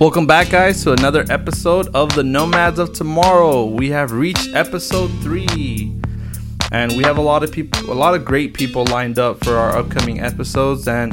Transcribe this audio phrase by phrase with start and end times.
[0.00, 3.64] Welcome back, guys, to another episode of the Nomads of Tomorrow.
[3.64, 5.92] We have reached episode three,
[6.70, 9.56] and we have a lot of people, a lot of great people lined up for
[9.56, 10.86] our upcoming episodes.
[10.86, 11.12] And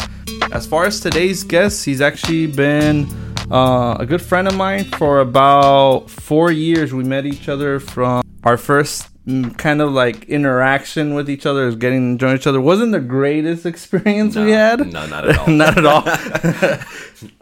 [0.52, 3.08] as far as today's guest, he's actually been
[3.50, 6.94] uh, a good friend of mine for about four years.
[6.94, 11.68] We met each other from our first mm, kind of like interaction with each other,
[11.68, 12.62] is getting to know each other.
[12.62, 14.94] Wasn't the greatest experience we had.
[14.94, 15.48] no, not at all.
[15.52, 15.86] not at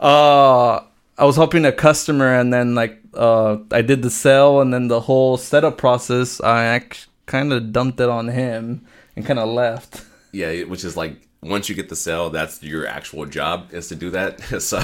[0.80, 0.84] uh,
[1.16, 4.88] I was helping a customer, and then like uh, I did the sale, and then
[4.88, 8.84] the whole setup process, I act- kind of dumped it on him
[9.16, 10.04] and kind of left.
[10.32, 13.94] Yeah, which is like once you get the sale, that's your actual job is to
[13.94, 14.40] do that.
[14.60, 14.80] So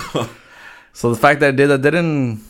[0.92, 2.42] So the fact that I did that didn't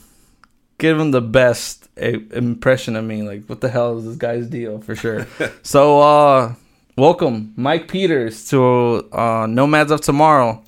[0.78, 3.22] give him the best a- impression of me.
[3.22, 5.26] Like, what the hell is this guy's deal for sure?
[5.62, 6.54] so, uh,
[6.96, 10.62] welcome, Mike Peters, to uh, Nomads of Tomorrow.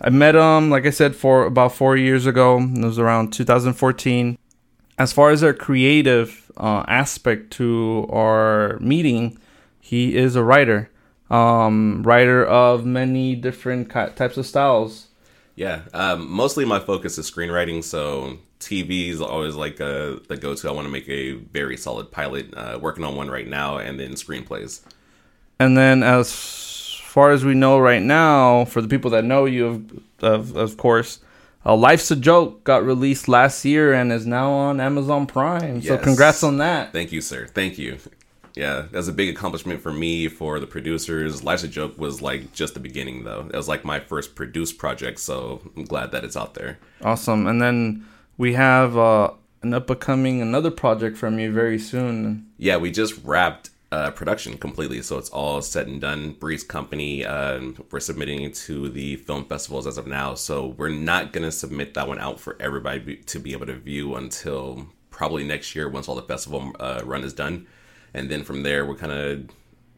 [0.00, 2.58] I met him, like I said, for about four years ago.
[2.60, 4.38] It was around 2014.
[4.98, 9.38] As far as our creative uh, aspect to our meeting,
[9.80, 10.90] he is a writer,
[11.30, 15.08] um, writer of many different types of styles.
[15.56, 17.82] yeah, um, mostly my focus is screenwriting.
[17.82, 20.68] So TV is always like uh, the go-to.
[20.68, 22.52] I want to make a very solid pilot.
[22.56, 24.80] Uh, working on one right now, and then screenplays.
[25.60, 26.30] And then, as
[27.08, 30.76] far as we know right now, for the people that know you, of of, of
[30.76, 31.20] course,
[31.64, 35.82] uh, Life's a Joke got released last year and is now on Amazon Prime.
[35.82, 36.92] So, congrats on that.
[36.92, 37.46] Thank you, sir.
[37.46, 37.98] Thank you.
[38.54, 41.44] Yeah, that's a big accomplishment for me, for the producers.
[41.44, 43.48] Life's a Joke was like just the beginning, though.
[43.52, 46.78] It was like my first produced project, so I'm glad that it's out there.
[47.02, 47.46] Awesome.
[47.46, 48.04] And then
[48.36, 49.30] we have uh,
[49.62, 52.50] an up and coming another project from you very soon.
[52.58, 56.32] Yeah, we just wrapped uh, production completely, so it's all set and done.
[56.32, 61.32] Bree's Company, uh, we're submitting to the film festivals as of now, so we're not
[61.32, 65.74] gonna submit that one out for everybody to be able to view until probably next
[65.74, 67.66] year once all the festival uh, run is done,
[68.12, 69.48] and then from there we're kind of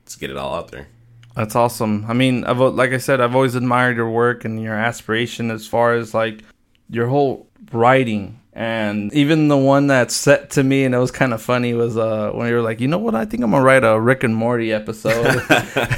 [0.06, 0.88] to get it all out there.
[1.34, 2.04] That's awesome.
[2.08, 5.66] I mean, I've like I said, I've always admired your work and your aspiration as
[5.66, 6.42] far as like
[6.88, 8.39] your whole writing.
[8.52, 11.96] And even the one that set to me and it was kind of funny was
[11.96, 14.24] uh when you were like, you know what, I think I'm gonna write a Rick
[14.24, 15.26] and Morty episode.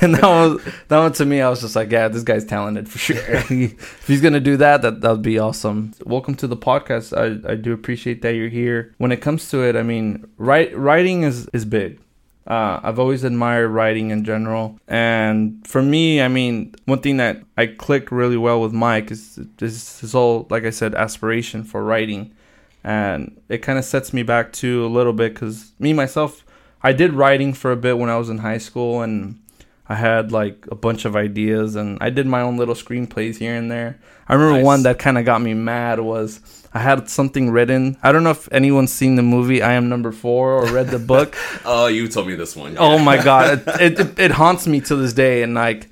[0.03, 2.89] and that was that one to me, I was just like, yeah, this guy's talented
[2.89, 3.17] for sure.
[3.27, 5.93] if he's gonna do that, that that'd be awesome.
[6.05, 7.17] Welcome to the podcast.
[7.17, 8.95] I, I do appreciate that you're here.
[8.99, 12.01] When it comes to it, I mean, write writing is is big.
[12.47, 17.41] Uh, I've always admired writing in general, and for me, I mean, one thing that
[17.57, 21.63] I click really well with Mike is this is his whole, like I said, aspiration
[21.63, 22.35] for writing,
[22.85, 26.45] and it kind of sets me back to a little bit because me myself,
[26.83, 29.41] I did writing for a bit when I was in high school, and
[29.89, 33.55] I had like a bunch of ideas, and I did my own little screenplays here
[33.55, 33.99] and there.
[34.29, 34.65] I remember Nice.
[34.65, 36.41] one that kind of got me mad was
[36.73, 37.99] I had something written.
[38.03, 40.99] I don't know if anyone's seen the movie I Am Number Four or read the
[40.99, 41.37] book.
[41.65, 42.77] Oh, you told me this one.
[42.79, 43.05] Oh yeah.
[43.05, 45.43] my god, it, it it haunts me to this day.
[45.43, 45.89] And like,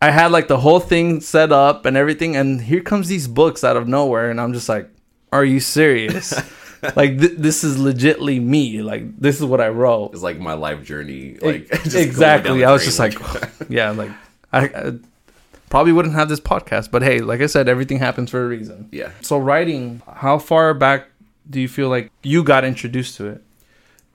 [0.00, 3.62] I had like the whole thing set up and everything, and here comes these books
[3.62, 4.88] out of nowhere, and I'm just like,
[5.32, 6.34] are you serious?
[6.96, 8.82] like th- this is legitly me.
[8.82, 10.12] Like this is what I wrote.
[10.12, 11.36] It's like my life journey.
[11.40, 12.64] Like just exactly.
[12.64, 13.18] I was just like,
[13.68, 14.10] yeah, like
[14.52, 14.92] I, I
[15.68, 18.88] probably wouldn't have this podcast, but hey, like I said, everything happens for a reason.
[18.92, 19.10] yeah.
[19.20, 21.08] So writing, how far back
[21.48, 23.42] do you feel like you got introduced to it?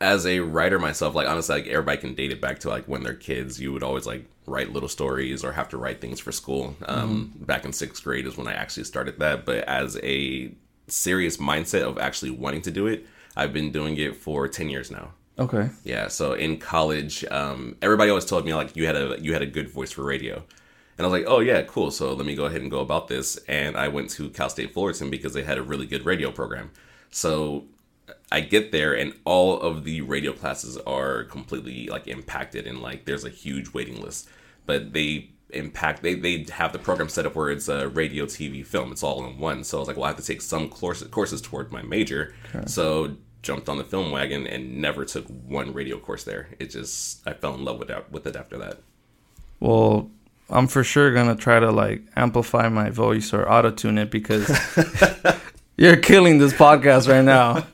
[0.02, 3.04] as a writer myself, like honestly, like everybody can date it back to like when
[3.04, 3.62] they're kids.
[3.62, 6.76] You would always like write little stories or have to write things for school.
[6.88, 9.46] Um, Back in sixth grade is when I actually started that.
[9.46, 10.52] But as a
[10.92, 14.92] serious mindset of actually wanting to do it, I've been doing it for ten years
[14.92, 15.12] now.
[15.40, 15.70] Okay.
[15.84, 16.08] Yeah.
[16.08, 19.48] So in college, um, everybody always told me like you had a you had a
[19.48, 20.44] good voice for radio.
[20.98, 21.90] And I was like, oh yeah, cool.
[21.90, 23.38] So let me go ahead and go about this.
[23.48, 26.70] And I went to Cal State Fullerton because they had a really good radio program.
[27.10, 27.66] So
[28.32, 33.06] I get there and all of the radio classes are completely like impacted and like
[33.06, 34.30] there's a huge waiting list.
[34.66, 38.66] But they impact they, they have the program set up where it's a radio, TV,
[38.66, 38.92] film.
[38.92, 39.64] It's all in one.
[39.64, 42.34] So I was like, well I have to take some courses courses toward my major.
[42.66, 46.50] So jumped on the film wagon and never took one radio course there.
[46.60, 48.80] It just I fell in love with that with it after that.
[49.60, 50.10] Well,
[50.50, 54.50] I'm for sure gonna try to like amplify my voice or auto tune it because
[55.78, 57.66] you're killing this podcast right now.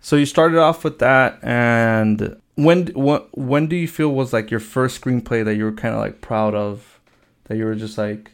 [0.00, 4.50] So you started off with that, and when when when do you feel was like
[4.50, 6.91] your first screenplay that you were kind of like proud of,
[7.44, 8.32] that you were just like,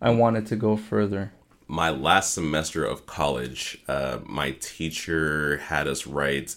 [0.00, 1.32] I wanted to go further.
[1.66, 6.56] my last semester of college, uh, my teacher had us write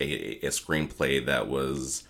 [0.00, 2.04] a, a screenplay that was,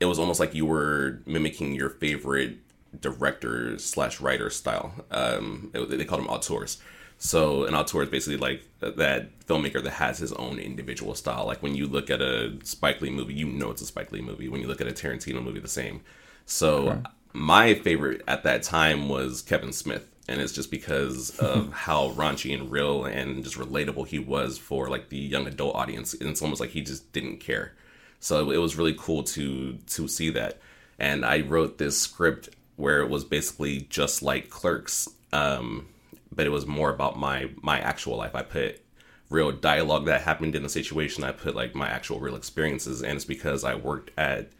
[0.00, 2.56] it was almost like you were mimicking your favorite
[3.00, 4.94] director slash writer style.
[5.10, 6.78] Um, they called them auteurs.
[7.18, 11.46] So an auteur is basically like that filmmaker that has his own individual style.
[11.46, 14.20] Like when you look at a Spike Lee movie, you know it's a Spike Lee
[14.20, 14.48] movie.
[14.48, 16.00] When you look at a Tarantino movie, the same.
[16.46, 17.00] So okay.
[17.34, 20.08] My favorite at that time was Kevin Smith.
[20.26, 24.88] And it's just because of how raunchy and real and just relatable he was for
[24.88, 26.14] like the young adult audience.
[26.14, 27.74] And it's almost like he just didn't care.
[28.20, 30.58] So it was really cool to to see that.
[30.98, 35.88] And I wrote this script where it was basically just like Clerks, um,
[36.34, 38.34] but it was more about my my actual life.
[38.34, 38.80] I put
[39.28, 41.24] real dialogue that happened in the situation.
[41.24, 44.50] I put like my actual real experiences, and it's because I worked at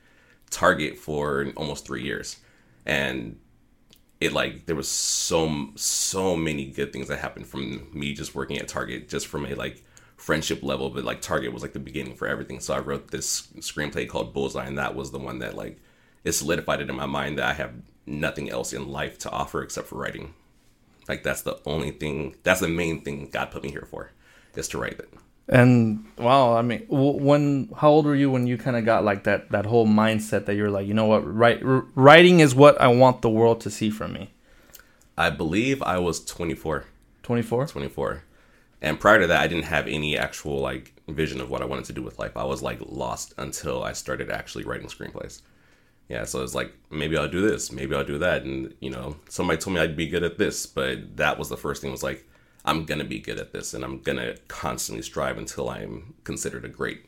[0.50, 2.36] Target for almost three years,
[2.86, 3.38] and
[4.20, 8.58] it like there was so so many good things that happened from me just working
[8.58, 9.82] at Target, just from a like
[10.16, 12.60] friendship level, but like Target was like the beginning for everything.
[12.60, 15.78] So I wrote this screenplay called Bullseye, and that was the one that like
[16.24, 17.74] it solidified it in my mind that I have
[18.06, 20.34] nothing else in life to offer except for writing.
[21.08, 22.36] Like that's the only thing.
[22.42, 24.12] That's the main thing God put me here for,
[24.54, 25.12] is to write it.
[25.48, 29.24] And wow, I mean, when how old were you when you kind of got like
[29.24, 32.88] that that whole mindset that you're like, you know what, write, writing is what I
[32.88, 34.30] want the world to see from me.
[35.18, 36.84] I believe I was 24.
[37.22, 37.66] 24.
[37.66, 38.24] 24.
[38.80, 41.84] And prior to that, I didn't have any actual like vision of what I wanted
[41.86, 42.36] to do with life.
[42.36, 45.42] I was like lost until I started actually writing screenplays.
[46.08, 49.16] Yeah, so it's like maybe I'll do this, maybe I'll do that, and you know,
[49.28, 52.02] somebody told me I'd be good at this, but that was the first thing was
[52.02, 52.28] like
[52.64, 56.68] I'm gonna be good at this, and I'm gonna constantly strive until I'm considered a
[56.68, 57.06] great.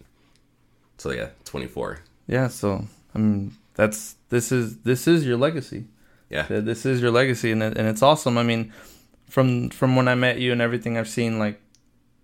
[0.99, 2.01] So yeah, 24.
[2.27, 5.87] Yeah, so I mean that's this is this is your legacy.
[6.29, 8.37] Yeah, this is your legacy, and and it's awesome.
[8.37, 8.73] I mean,
[9.29, 11.61] from from when I met you and everything I've seen, like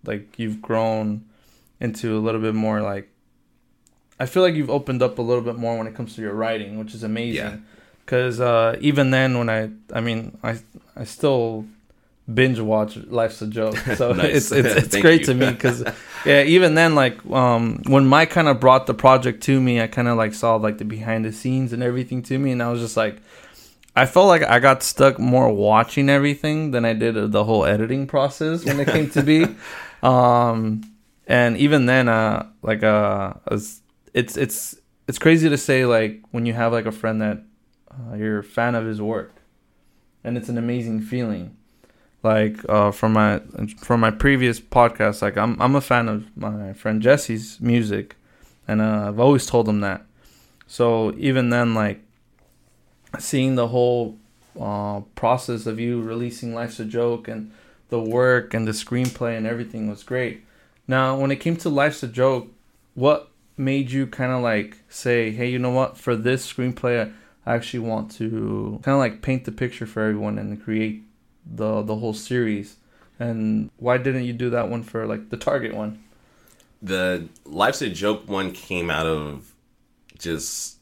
[0.05, 1.25] like you've grown
[1.79, 3.09] into a little bit more like
[4.19, 6.33] I feel like you've opened up a little bit more when it comes to your
[6.33, 7.35] writing, which is amazing.
[7.35, 7.57] Yeah.
[8.05, 10.59] Because uh, even then, when I, I mean, I,
[10.95, 11.65] I still
[12.31, 14.51] binge watch Life's a Joke, so nice.
[14.51, 15.83] it's it's, it's great to me because
[16.25, 19.87] yeah, even then, like um, when Mike kind of brought the project to me, I
[19.87, 22.69] kind of like saw like the behind the scenes and everything to me, and I
[22.69, 23.21] was just like,
[23.95, 28.07] I felt like I got stuck more watching everything than I did the whole editing
[28.07, 29.47] process when it came to be.
[30.01, 30.81] Um,
[31.27, 33.33] and even then, uh, like, uh,
[34.13, 34.75] it's it's
[35.07, 37.43] it's crazy to say like when you have like a friend that
[37.91, 39.33] uh, you're a fan of his work,
[40.23, 41.55] and it's an amazing feeling.
[42.23, 43.39] Like uh, from my
[43.81, 48.15] from my previous podcast, like I'm I'm a fan of my friend Jesse's music,
[48.67, 50.05] and uh, I've always told him that.
[50.65, 52.01] So even then, like
[53.19, 54.17] seeing the whole
[54.59, 57.51] uh, process of you releasing Life's a Joke and
[57.89, 60.43] the work and the screenplay and everything was great.
[60.87, 62.47] Now, when it came to Life's a Joke,
[62.95, 65.97] what made you kind of like say, hey, you know what?
[65.97, 67.13] For this screenplay,
[67.45, 71.03] I actually want to kind of like paint the picture for everyone and create
[71.45, 72.77] the the whole series.
[73.19, 76.03] And why didn't you do that one for like the Target one?
[76.81, 79.53] The Life's a Joke one came out of
[80.17, 80.77] just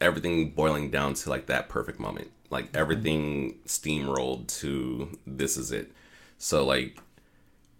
[0.00, 2.30] everything boiling down to like that perfect moment.
[2.50, 5.90] Like everything steamrolled to this is it.
[6.38, 6.98] So like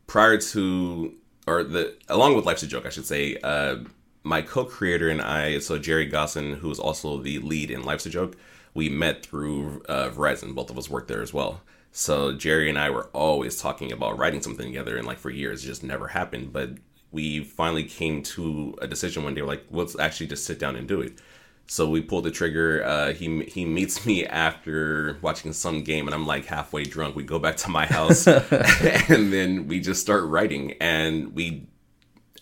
[0.06, 1.14] prior to
[1.46, 3.76] or the along with Life's a Joke, I should say, uh,
[4.22, 8.10] my co-creator and I, so Jerry Gosson, who is also the lead in Life's a
[8.10, 8.36] Joke,
[8.72, 10.54] we met through uh, Verizon.
[10.54, 11.60] Both of us worked there as well.
[11.96, 15.62] So Jerry and I were always talking about writing something together, and like for years,
[15.62, 16.52] it just never happened.
[16.52, 16.70] But
[17.12, 19.42] we finally came to a decision one day.
[19.42, 21.20] Like, let's actually just sit down and do it.
[21.68, 22.82] So we pulled the trigger.
[22.84, 27.14] Uh, he he meets me after watching some game, and I'm like halfway drunk.
[27.14, 30.72] We go back to my house, and then we just start writing.
[30.80, 31.68] And we,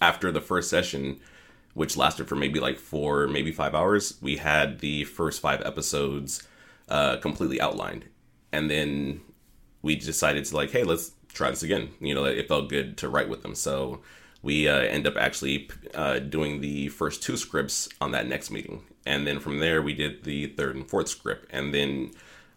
[0.00, 1.21] after the first session,
[1.75, 6.42] which lasted for maybe like four, maybe five hours, we had the first five episodes
[6.88, 8.06] uh, completely outlined,
[8.50, 9.21] and then
[9.82, 11.90] we decided to like, hey, let's try this again.
[12.00, 14.00] You know, it felt good to write with them, so
[14.42, 18.82] we uh, end up actually uh, doing the first two scripts on that next meeting.
[19.06, 21.46] And then from there we did the third and fourth script.
[21.50, 22.10] And then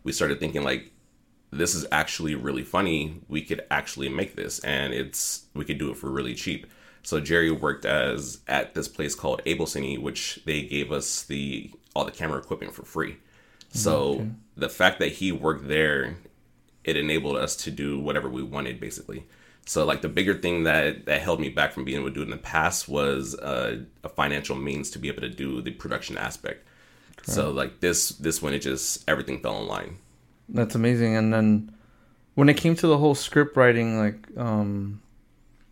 [0.03, 0.91] we started thinking like
[1.51, 3.21] this is actually really funny.
[3.27, 6.67] We could actually make this and it's we could do it for really cheap.
[7.03, 12.03] So jerry worked as at this place called AbleCine which they gave us the all
[12.03, 13.17] the camera equipment for free.
[13.69, 14.29] So okay.
[14.57, 16.17] the fact that he worked there
[16.85, 19.25] it enabled us to do whatever we wanted basically
[19.65, 22.21] so like the bigger thing that that held me back from being able to do
[22.21, 25.71] it in the past was uh, a financial means to be able to do the
[25.71, 26.65] production aspect.
[27.17, 27.31] Correct.
[27.31, 29.97] So like this this one it just everything fell in line.
[30.47, 31.15] That's amazing.
[31.15, 31.75] And then
[32.35, 35.01] when it came to the whole script writing, like, um,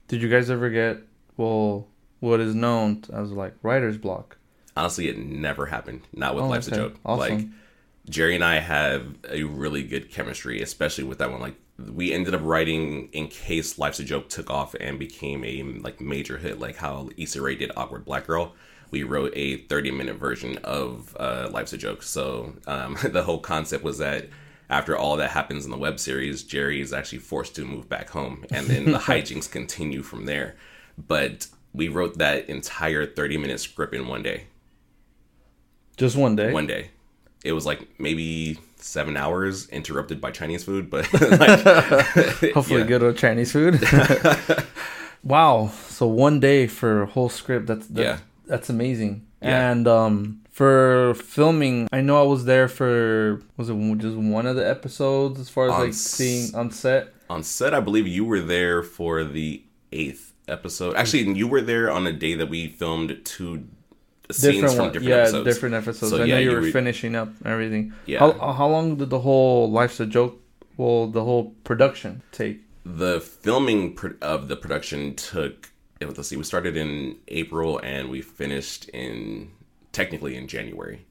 [0.07, 0.97] did you guys ever get
[1.37, 1.87] well
[2.19, 4.37] what is known as like writer's block?
[4.75, 6.01] Honestly, it never happened.
[6.13, 6.77] Not with oh, Life's okay.
[6.77, 6.95] a Joke.
[7.05, 7.37] Awesome.
[7.37, 7.47] Like
[8.09, 11.39] Jerry and I have a really good chemistry, especially with that one.
[11.39, 15.63] Like we ended up writing in case Life's a Joke took off and became a
[15.79, 18.53] like major hit, like how Issa Rae did Awkward Black Girl.
[18.91, 22.03] We wrote a 30 minute version of uh, Life's a Joke.
[22.03, 24.27] So um, the whole concept was that
[24.69, 28.09] after all that happens in the web series, Jerry is actually forced to move back
[28.09, 30.55] home, and then the hijinks continue from there.
[30.97, 34.45] But we wrote that entire 30 minute script in one day.
[35.97, 36.51] Just one day.
[36.51, 36.89] One day.
[37.43, 41.59] It was like maybe seven hours interrupted by Chinese food, but like,
[42.53, 42.85] Hopefully, yeah.
[42.87, 43.81] good old Chinese food.
[45.23, 45.71] wow.
[45.87, 47.67] So one day for a whole script.
[47.67, 48.17] That's, that's Yeah.
[48.45, 49.25] That's amazing.
[49.41, 49.71] Yeah.
[49.71, 54.55] And um, for filming, I know I was there for was it just one of
[54.55, 57.13] the episodes as far as On like seeing on set.
[57.29, 60.95] on set, I believe you were there for the eighth episode.
[60.95, 63.67] Actually, you were there on a day that we filmed two
[64.31, 65.45] scenes Different from different yeah, episodes.
[65.45, 66.11] different episodes.
[66.11, 67.93] So, I know you you were re- finishing up everything.
[68.05, 68.19] Yeah.
[68.19, 70.39] How how long did the whole Life's a Joke?
[70.77, 72.61] Well, the whole production take.
[72.85, 78.09] the filming pr- of the production took eh, let's see we started in april and
[78.09, 79.49] we finished in
[79.93, 81.05] technically in january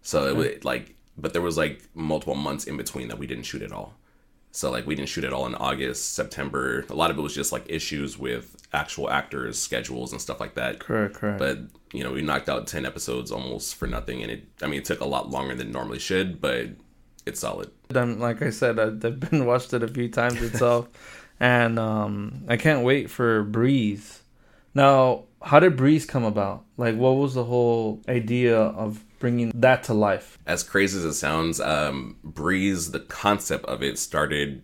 [0.00, 3.44] so it was like but there was like multiple months in between that we didn't
[3.44, 3.90] shoot at all
[4.52, 7.34] so like we didn't shoot at all in august september a lot of it was
[7.34, 11.38] just like issues with actual actors schedules and stuff like that Correct, correct.
[11.38, 11.58] but
[11.92, 14.84] you know we knocked out 10 episodes almost for nothing and it i mean it
[14.84, 16.68] took a lot longer than normally should but
[17.26, 20.88] it's solid I'm, like I said, I've I've been watched it a few times itself,
[21.40, 24.22] and um, I can't wait for Breeze.
[24.74, 26.64] Now, how did Breeze come about?
[26.76, 30.38] Like, what was the whole idea of bringing that to life?
[30.46, 34.62] as crazy as it sounds, um, Breeze, the concept of it started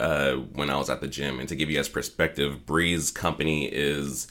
[0.00, 1.38] uh, when I was at the gym.
[1.38, 4.28] And to give you guys perspective, Bree's Company is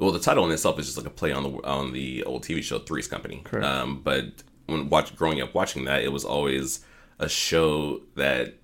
[0.00, 2.42] well, the title in itself is just like a play on the on the old
[2.42, 3.42] TV show Three's Company.
[3.44, 3.66] Correct.
[3.66, 6.84] Um, but when watch growing up watching that, it was always
[7.18, 8.54] a show that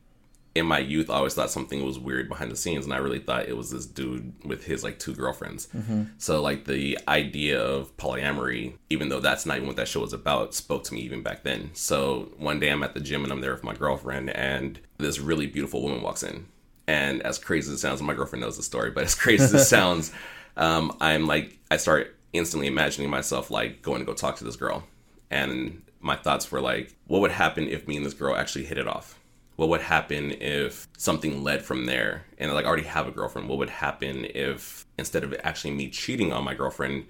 [0.55, 3.19] in my youth I always thought something was weird behind the scenes, and I really
[3.19, 5.69] thought it was this dude with his like two girlfriends.
[6.17, 10.15] So like the idea of polyamory, even though that's not even what that show was
[10.15, 11.71] about, spoke to me even back then.
[11.75, 15.19] So one day I'm at the gym and I'm there with my girlfriend, and this
[15.21, 16.47] really beautiful woman walks in.
[16.89, 19.53] And as crazy as it sounds, my girlfriend knows the story, but as crazy as
[19.53, 20.13] it sounds,
[20.57, 24.57] um, I'm like, I start instantly imagining myself like going to go talk to this
[24.57, 24.85] girl.
[25.31, 28.79] And my thoughts were like, what would happen if me and this girl actually hit
[28.79, 29.19] it off?
[29.57, 32.25] What would happen if something led from there?
[32.39, 33.49] And like, I already have a girlfriend.
[33.49, 37.07] What would happen if instead of actually me cheating on my girlfriend,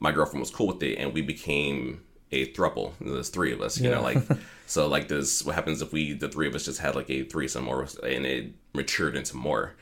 [0.00, 2.02] my girlfriend was cool with it and we became
[2.32, 2.92] a thruple.
[3.00, 4.18] There's three of us, you know, like
[4.66, 7.22] so like this what happens if we the three of us just had like a
[7.22, 9.74] threesome or and it matured into more.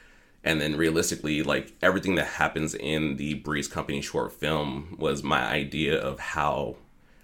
[0.44, 5.42] And then realistically, like everything that happens in the Bree's Company short film was my
[5.42, 6.76] idea of how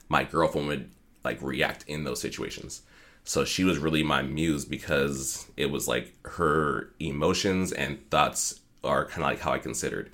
[0.08, 0.90] my girlfriend would
[1.22, 2.82] like react in those situations.
[3.24, 9.04] So she was really my muse because it was like her emotions and thoughts are
[9.04, 10.10] kind of like how I considered.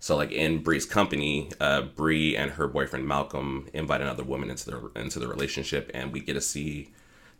[0.00, 4.70] So like in Bree's company, uh, Bree and her boyfriend Malcolm invite another woman into
[4.70, 6.92] their into the relationship, and we get to see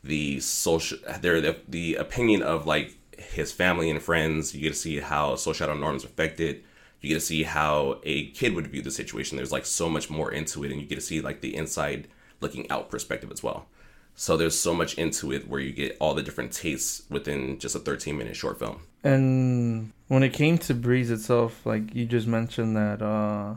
[0.03, 4.55] the social their the, the opinion of like his family and friends.
[4.55, 6.65] You get to see how social norms affected.
[7.01, 9.37] You get to see how a kid would view the situation.
[9.37, 12.09] There's like so much more into it, and you get to see like the inside
[12.41, 13.67] looking out perspective as well.
[14.15, 17.77] So there's so much into it where you get all the different tastes within just
[17.77, 18.81] a 13 minute short film.
[19.05, 23.55] And when it came to Breeze itself, like you just mentioned that uh,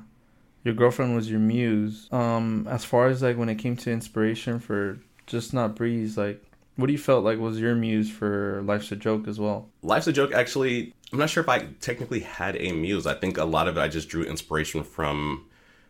[0.63, 2.08] your girlfriend was your muse.
[2.12, 6.44] Um, as far as like when it came to inspiration for just not Breeze, like
[6.81, 9.69] what do you felt like was your muse for Life's a Joke as well?
[9.83, 10.33] Life's a joke.
[10.33, 13.05] Actually, I'm not sure if I technically had a muse.
[13.05, 15.45] I think a lot of it I just drew inspiration from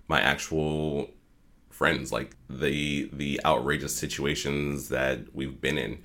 [0.08, 1.10] my actual
[1.70, 6.00] friends, like the the outrageous situations that we've been in,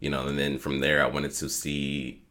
[0.00, 0.26] you know.
[0.26, 2.22] And then from there, I wanted to see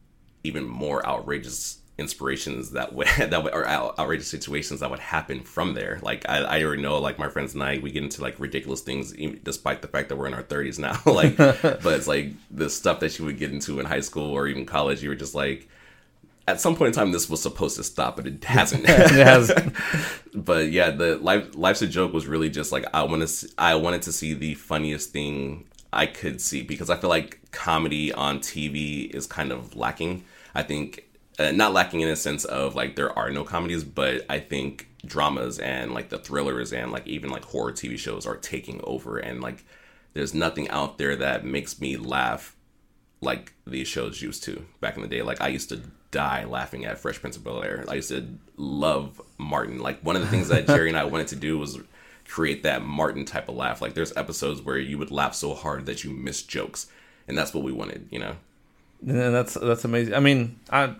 [0.42, 5.40] even more outrageous inspirations that would that would, or out, outrageous situations that would happen
[5.40, 5.98] from there.
[6.02, 8.82] Like I, I already know, like my friends and I, we get into like ridiculous
[8.82, 11.00] things, even despite the fact that we're in our 30s now.
[11.10, 11.36] like,
[11.82, 14.66] but it's like the stuff that you would get into in high school or even
[14.66, 15.02] college.
[15.02, 15.68] You were just like,
[16.48, 18.84] at some point in time, this was supposed to stop, but it hasn't.
[18.84, 19.52] It has.
[20.34, 23.76] but yeah, the life life's a joke was really just like I want to I
[23.76, 28.40] wanted to see the funniest thing I could see because I feel like comedy on
[28.40, 30.24] TV is kind of lacking.
[30.54, 31.04] I think
[31.38, 34.88] uh, not lacking in a sense of like there are no comedies, but I think
[35.04, 39.18] dramas and like the thrillers and like even like horror TV shows are taking over
[39.18, 39.64] and like
[40.14, 42.54] there's nothing out there that makes me laugh
[43.20, 45.22] like these shows used to back in the day.
[45.22, 47.84] Like I used to die laughing at Fresh Prince of Bel Air.
[47.88, 49.78] I used to love Martin.
[49.78, 51.78] Like one of the things that Jerry and I wanted to do was
[52.28, 53.80] create that Martin type of laugh.
[53.80, 56.88] Like there's episodes where you would laugh so hard that you miss jokes,
[57.26, 58.36] and that's what we wanted, you know.
[59.04, 60.14] Yeah, that's that's amazing.
[60.14, 60.94] I mean, I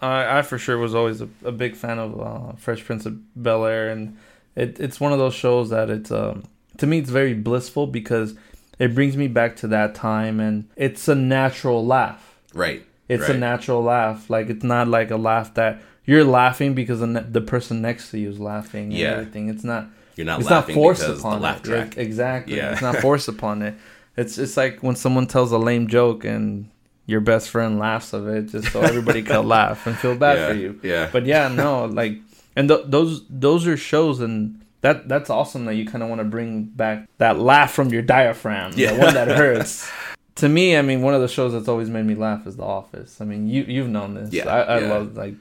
[0.00, 3.18] I, I for sure was always a, a big fan of uh, Fresh Prince of
[3.40, 4.16] Bel Air, and
[4.54, 6.44] it, it's one of those shows that it's um,
[6.78, 8.34] to me it's very blissful because
[8.78, 12.36] it brings me back to that time, and it's a natural laugh.
[12.54, 12.84] Right.
[13.08, 13.36] It's right.
[13.36, 14.28] a natural laugh.
[14.30, 18.10] Like it's not like a laugh that you're laughing because the, ne- the person next
[18.10, 18.84] to you is laughing.
[18.84, 19.10] And Yeah.
[19.12, 19.48] everything.
[19.48, 19.86] It's not.
[20.16, 21.64] You're not it's not forced because upon the laugh it.
[21.64, 21.96] track.
[21.96, 22.56] Yeah, exactly.
[22.56, 22.72] Yeah.
[22.72, 23.74] It's not forced upon it.
[24.16, 26.68] It's it's like when someone tells a lame joke and
[27.08, 30.48] your best friend laughs of it, just so everybody can laugh and feel bad yeah.
[30.48, 30.80] for you.
[30.84, 31.08] Yeah.
[31.10, 32.18] But yeah, no, like,
[32.54, 36.20] and th- those those are shows, and that that's awesome that you kind of want
[36.20, 38.92] to bring back that laugh from your diaphragm, Yeah.
[38.92, 39.90] the one that hurts.
[40.36, 42.62] to me, I mean, one of the shows that's always made me laugh is The
[42.64, 43.20] Office.
[43.20, 44.32] I mean, you you've known this.
[44.32, 44.88] Yeah, I, I yeah.
[44.88, 45.34] love like.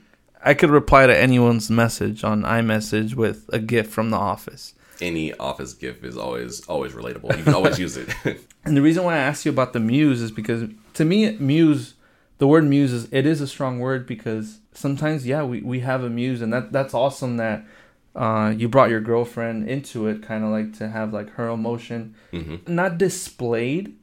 [0.43, 4.73] I could reply to anyone's message on iMessage with a gift from The Office.
[5.01, 7.37] Any office gif is always always relatable.
[7.37, 8.09] You can always use it.
[8.65, 11.93] And the reason why I asked you about the muse is because to me, muse,
[12.37, 16.03] the word muse is it is a strong word because sometimes, yeah, we, we have
[16.03, 17.63] a muse, and that that's awesome that
[18.13, 22.15] uh, you brought your girlfriend into it, kind of like to have like her emotion
[22.31, 23.95] hmm not displayed,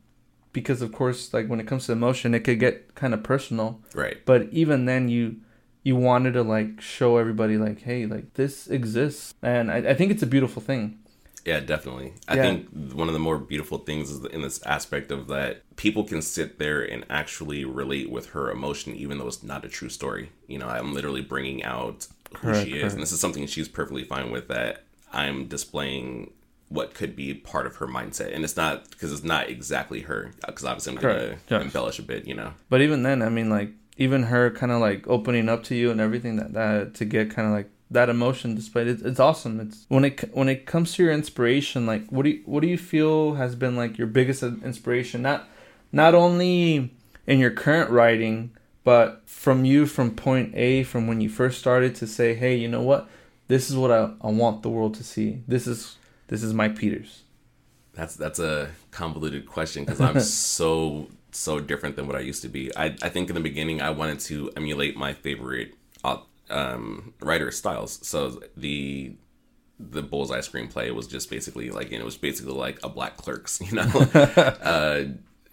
[0.55, 3.81] because of course, like when it comes to emotion, it could get kind of personal.
[3.93, 4.17] Right.
[4.25, 5.37] But even then, you
[5.85, 10.11] you wanted to like show everybody like, hey, like this exists, and I, I think
[10.11, 10.99] it's a beautiful thing.
[11.45, 12.14] Yeah, definitely.
[12.26, 12.43] I Yeah.
[12.43, 16.23] think one of the more beautiful things is in this aspect of that people can
[16.23, 20.31] sit there and actually relate with her emotion, even though it's not a true story.
[20.49, 22.07] You know, I'm literally bringing out
[22.38, 22.95] who Correct, she is, correct.
[22.95, 24.49] and this is something she's perfectly fine with.
[24.49, 26.33] That I'm displaying
[26.71, 30.31] what could be part of her mindset, and it's not because it's not exactly her.
[30.47, 32.26] Because obviously, I'm gonna Correct, embellish a bit.
[32.26, 32.55] You know.
[32.71, 35.91] But even then, I mean, like even her kind of like opening up to you
[35.91, 38.89] and everything that that to get kind of like that emotion displayed.
[38.89, 39.61] It's, it's awesome.
[39.61, 42.69] It's when it when it comes to your inspiration, like what do you what do
[42.69, 45.23] you feel has been like your biggest inspiration?
[45.23, 45.49] Not
[45.93, 46.93] not only
[47.27, 48.51] in your current writing,
[48.83, 52.68] but from you from point A, from when you first started to say, hey, you
[52.68, 53.09] know what,
[53.49, 55.42] this is what I, I want the world to see.
[55.47, 55.97] This is
[56.29, 57.23] this is Mike Peters.
[57.95, 62.49] That's that's a convoluted question because I'm so so different than what I used to
[62.49, 62.75] be.
[62.77, 66.18] I I think in the beginning I wanted to emulate my favorite uh,
[66.51, 68.07] um, writer styles.
[68.07, 69.16] So the
[69.79, 73.16] the bullseye screenplay was just basically like you know it was basically like a Black
[73.16, 73.61] Clerks.
[73.64, 73.83] You know,
[74.14, 75.05] uh,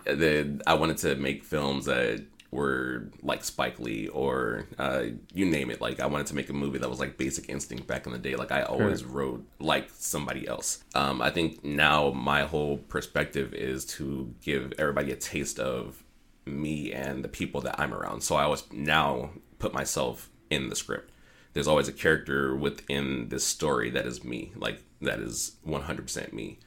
[0.06, 5.72] the I wanted to make films that were like Spike Lee or uh, you name
[5.72, 5.80] it.
[5.80, 8.20] Like I wanted to make a movie that was like Basic Instinct back in the
[8.20, 8.36] day.
[8.36, 10.84] Like I always wrote like somebody else.
[10.94, 16.04] Um, I think now my whole perspective is to give everybody a taste of
[16.46, 18.22] me and the people that I'm around.
[18.22, 21.12] So I always now put myself in the script.
[21.54, 26.60] There's always a character within this story that is me, like that is 100% me.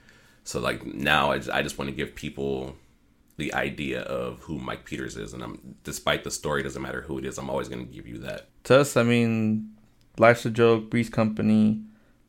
[0.44, 2.77] So like now I just, I just want to give people
[3.37, 7.18] the idea of who Mike Peters is, and I'm despite the story doesn't matter who
[7.18, 8.47] it is, I'm always going to give you that.
[8.64, 9.70] To us, I mean,
[10.18, 11.81] Life's a Joke, Bree's Company.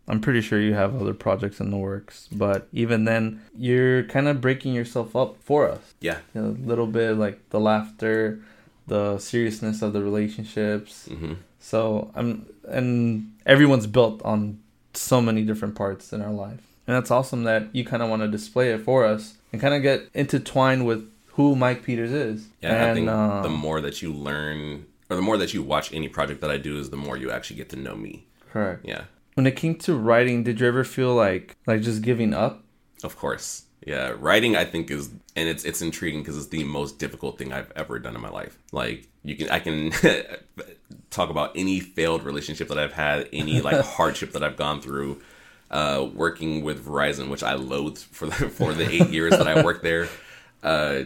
[0.08, 4.28] I'm pretty sure you have other projects in the works, but even then, you're kind
[4.28, 5.94] of breaking yourself up for us.
[6.00, 8.39] Yeah, You know, a little bit like the laughter,
[8.88, 11.08] the seriousness of the relationships.
[11.08, 14.60] hmm So I'm, and everyone's built on
[14.94, 18.22] so many different parts in our life, and that's awesome that you kind of want
[18.22, 22.48] to display it for us and kind of get intertwined with who Mike Peters is.
[22.62, 22.74] yeah.
[22.74, 25.94] and, I think the um, more that you learn, or the more that you watch
[25.94, 28.28] any project that I do, is the more you actually get to know me.
[28.52, 28.86] correct.
[28.86, 32.63] Yeah, When it came to writing, did you ever feel like like just giving up?
[33.04, 33.63] of course.
[33.86, 37.54] Yeah, writing I think is and it's it's intriguing because it's the most difficult thing
[37.54, 38.58] I've ever done in my life.
[38.72, 39.91] Like you can I can
[41.12, 45.22] talk about any failed relationship that I've had, any like hardship that I've gone through.
[45.71, 49.63] Uh, working with Verizon, which I loathed for the for the eight years that I
[49.63, 50.08] worked there.
[50.63, 51.04] Uh,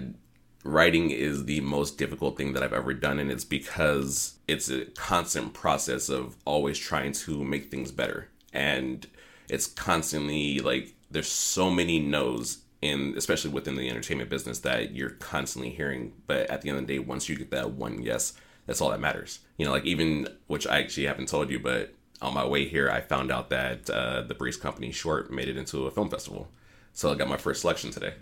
[0.64, 4.86] writing is the most difficult thing that I've ever done, and it's because it's a
[4.86, 9.06] constant process of always trying to make things better, and
[9.50, 15.10] it's constantly like there's so many no's in especially within the entertainment business that you're
[15.10, 16.14] constantly hearing.
[16.28, 18.34] But at the end of the day once you get that one yes
[18.66, 19.40] that's all that matters.
[19.58, 22.90] You know like even which i actually haven't told you but on my way here
[22.90, 26.48] i found out that uh, the bree's company short made it into a film festival
[26.94, 28.14] so i got my first selection today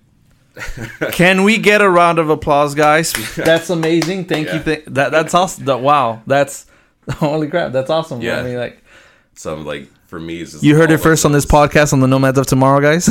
[1.12, 3.14] Can we get a round of applause, guys?
[3.36, 4.26] That's amazing.
[4.26, 4.60] Thank you.
[4.64, 5.66] Th- that that's awesome.
[5.66, 6.66] That, wow, that's
[7.12, 7.72] holy crap.
[7.72, 8.22] That's awesome.
[8.22, 8.40] Yeah.
[8.40, 8.84] I mean, like
[9.36, 12.40] so I'm like for me you heard it first on this podcast on the Nomads
[12.40, 13.08] of Tomorrow, guys.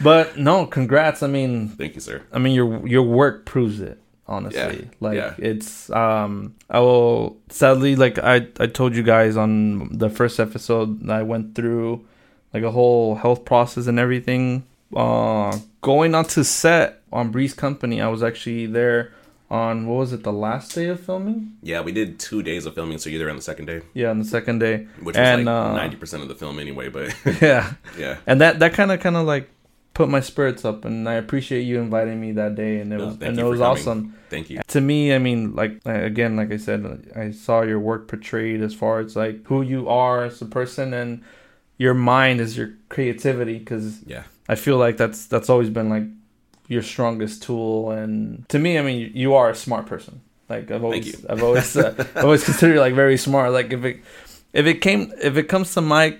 [0.00, 1.22] but no, congrats.
[1.22, 4.00] I mean, thank you sir I mean your your work proves it.
[4.26, 5.34] Honestly, Yeah, like yeah.
[5.38, 6.54] it's um.
[6.70, 11.54] I will sadly like I I told you guys on the first episode I went
[11.54, 12.04] through
[12.54, 14.64] like a whole health process and everything.
[14.94, 19.12] Uh, going onto set on Bree's Company, I was actually there
[19.50, 21.52] on what was it the last day of filming?
[21.62, 24.08] Yeah, we did two days of filming, so you're there on the second day, Yeah,
[24.10, 26.88] on the second day, which and was like uh, ninety percent of the film anyway.
[26.88, 29.50] But yeah, yeah, and that that kind of kind of like
[29.94, 33.06] put my spirits up, and I appreciate you inviting me that day, and it No,
[33.06, 33.80] was and it was coming.
[33.82, 34.14] awesome.
[34.28, 34.60] thank you.
[34.66, 36.80] to me i mean like uh, again like i said
[37.16, 40.92] i saw your work portrayed as far as like who you are as a person
[40.92, 41.22] and
[41.78, 46.06] your mind is your creativity because Yeah, i feel like that's that's always been like
[46.66, 50.82] your strongest tool and to me i mean you, are a smart person like i've
[50.82, 51.26] always you.
[51.30, 53.96] i've always uh, i've always considered like very smart like if it
[54.52, 56.18] if it came if it comes to mike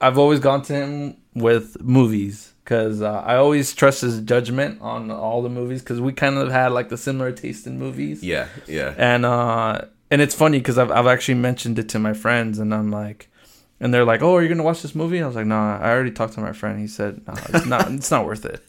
[0.00, 5.08] i've always gone to him with movies because uh, i always trust his judgment on
[5.08, 8.24] all the movies because we kind of had like the similar taste in movies.
[8.24, 8.92] Yeah, yeah.
[8.98, 12.74] and uh and it's funny because I've, I've actually mentioned it to my friends and
[12.74, 13.28] i'm like
[13.78, 15.22] and they're like oh are you gonna watch this movie?
[15.22, 16.80] I was like nah i already talked to my friend.
[16.80, 18.60] He said no it's not it's not worth it.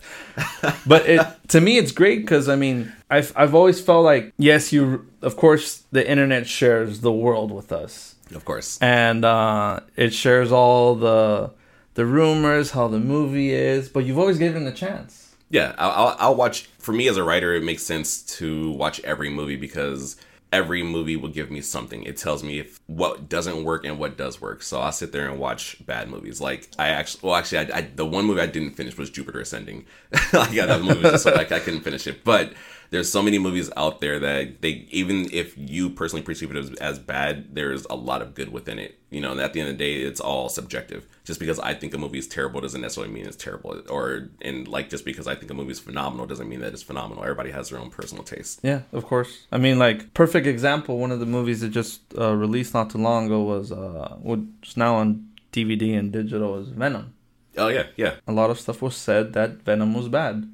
[0.86, 4.72] But it to me it's great because i mean I've, I've always felt like yes
[4.72, 8.14] you of course the internet shares the world with us.
[8.36, 8.78] Of course.
[8.82, 11.52] and uh it shares all the
[11.98, 16.36] the rumors how the movie is but you've always given a chance Yeah, I'll, I'll,
[16.36, 16.68] watch.
[16.78, 20.18] For me as a writer, it makes sense to watch every movie because
[20.52, 22.04] every movie will give me something.
[22.04, 24.62] It tells me if what doesn't work and what does work.
[24.62, 26.42] So I'll sit there and watch bad movies.
[26.42, 29.40] Like I actually, well, actually, I, I, the one movie I didn't finish was Jupiter
[29.40, 29.86] Ascending.
[30.34, 32.24] like yeah, that movie just so like I couldn't finish it.
[32.24, 32.54] But
[32.90, 36.74] there's so many movies out there that they even if you personally perceive it as,
[36.76, 39.00] as bad, there's a lot of good within it.
[39.10, 41.08] You know, and at the end of the day, it's all subjective.
[41.24, 43.82] Just because I think a movie is terrible doesn't necessarily mean it's terrible.
[43.90, 46.84] Or and like just because I think a movie is phenomenal doesn't mean that it's
[46.84, 47.24] phenomenal.
[47.24, 48.60] Everybody has their own personal taste.
[48.64, 49.48] Yeah, of course.
[49.52, 50.98] I mean, like perfect example.
[50.98, 54.76] One of the movies that just uh, released not too long ago was uh, what's
[54.76, 57.14] now on DVD and digital is Venom.
[57.58, 58.16] Oh yeah, yeah.
[58.28, 60.48] A lot of stuff was said that Venom was bad.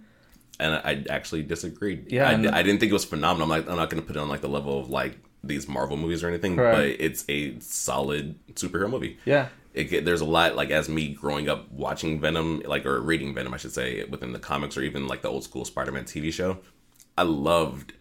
[0.63, 2.11] And I actually disagreed.
[2.11, 3.43] Yeah, I, and- I didn't think it was phenomenal.
[3.43, 5.67] I'm like I'm not going to put it on like the level of like these
[5.67, 6.77] Marvel movies or anything, Correct.
[6.77, 9.17] but it's a solid superhero movie.
[9.25, 13.33] Yeah, it, there's a lot like as me growing up watching Venom, like or reading
[13.35, 16.31] Venom, I should say, within the comics or even like the old school Spider-Man TV
[16.31, 16.59] show.
[17.17, 17.93] I loved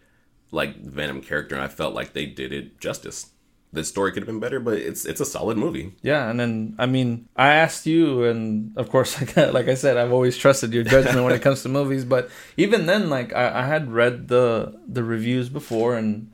[0.51, 3.31] like Venom character, and I felt like they did it justice.
[3.73, 5.93] The story could have been better, but it's it's a solid movie.
[6.03, 6.29] yeah.
[6.29, 10.13] And then I mean, I asked you, and of course, like, like I said, I've
[10.13, 12.05] always trusted your judgment when it comes to movies.
[12.05, 16.29] But even then, like I, I had read the the reviews before, and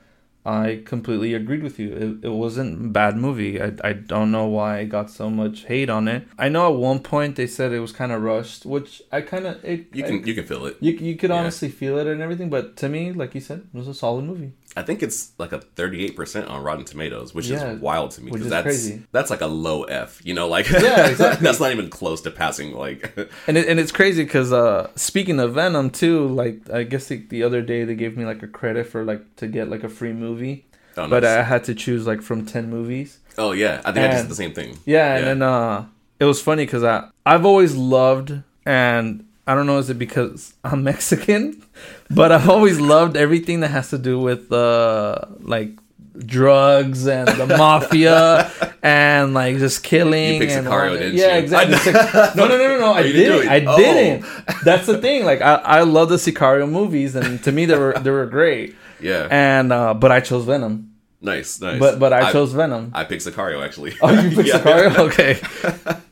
[0.45, 1.89] I completely agreed with you.
[2.21, 3.61] It, it wasn't a bad movie.
[3.61, 6.27] I, I don't know why it got so much hate on it.
[6.37, 9.45] I know at one point they said it was kind of rushed, which I kind
[9.47, 10.77] of You can you can feel it.
[10.79, 11.37] you you could Yeah.
[11.39, 12.49] honestly feel it and everything.
[12.49, 14.53] But to me, like you said, it was a solid movie.
[14.77, 18.31] I think it's like a 38% on Rotten Tomatoes, which Yeah, is wild to me
[18.31, 19.01] because that's crazy.
[19.11, 21.43] that's like a low F, you know, like Yeah, exactly.
[21.43, 25.39] that's not even close to passing like And it, and it's crazy because uh, speaking
[25.39, 28.47] of Venom too, like I guess the, the other day they gave me like a
[28.47, 30.65] credit for like to get like a free movie,
[30.97, 31.25] oh, but.
[31.25, 33.19] I had to choose like from ten movies.
[33.37, 34.77] oh yeah, I think I just did the same thing.
[34.85, 35.85] Yeah, and then uh,
[36.19, 40.53] it was funny because I I've always loved and I don't know is it because
[40.63, 41.43] I'm Mexican,
[42.09, 45.71] but I've always loved everything that has to do with uh like
[46.17, 48.51] drugs and the mafia
[48.83, 51.43] and like just killing You picked and Sicario, didn't yeah you?
[51.43, 51.93] exactly
[52.35, 53.49] no no no no no I didn't do didn't?
[53.49, 53.77] I Oh.
[53.77, 54.25] didn't
[54.65, 57.93] that's the thing like I I love the Sicario movies and to me they were
[58.03, 61.79] they were great Yeah, and uh but I chose Venom nice, nice.
[61.79, 63.93] but but I chose Venom I picked Sicario actually.
[64.01, 64.49] Oh, you picked.
[64.49, 64.91] Sicario?
[65.07, 65.39] Okay.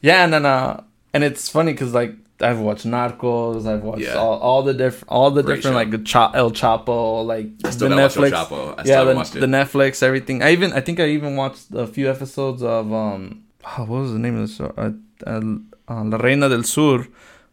[0.01, 4.13] yeah, and then uh, and it's funny because like I've watched Narcos, I've watched Yeah.
[4.15, 5.77] all, all the different all the Great different show.
[5.81, 8.31] like the Cha- El Chapo, like the Netflix.
[8.31, 8.85] El Chapo.
[8.85, 10.43] Yeah, the, the Netflix, everything.
[10.43, 14.13] I even I think I even watched a few episodes of um, oh, what was
[14.13, 14.73] the name of the show?
[14.77, 14.91] Uh,
[15.25, 15.41] uh,
[15.89, 17.07] uh, La Reina del Sur,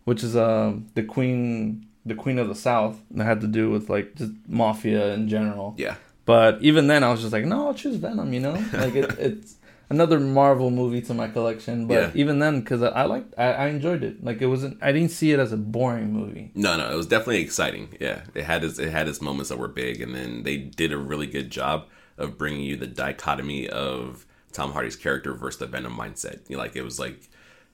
[0.04, 2.96] which is uh, the queen, the queen of the South.
[3.12, 5.74] That had to do with like just mafia in general.
[5.78, 5.94] yeah,
[6.26, 8.32] But even then, I was just like, no, I'll choose Venom.
[8.34, 9.56] You know, like it, it's
[9.94, 11.86] another Marvel movie to my collection.
[11.86, 12.10] But Yeah.
[12.22, 14.22] even then, because I, I liked, I, I enjoyed it.
[14.28, 16.50] Like it wasn't, I didn't see it as a boring movie.
[16.54, 17.84] no, no, it was definitely exciting.
[18.00, 20.92] Yeah, it had its it had its moments that were big, and then they did
[20.92, 21.86] a really good job
[22.18, 26.38] of bringing you the dichotomy of Tom Hardy's character versus the Venom mindset.
[26.48, 27.18] You know, like it was like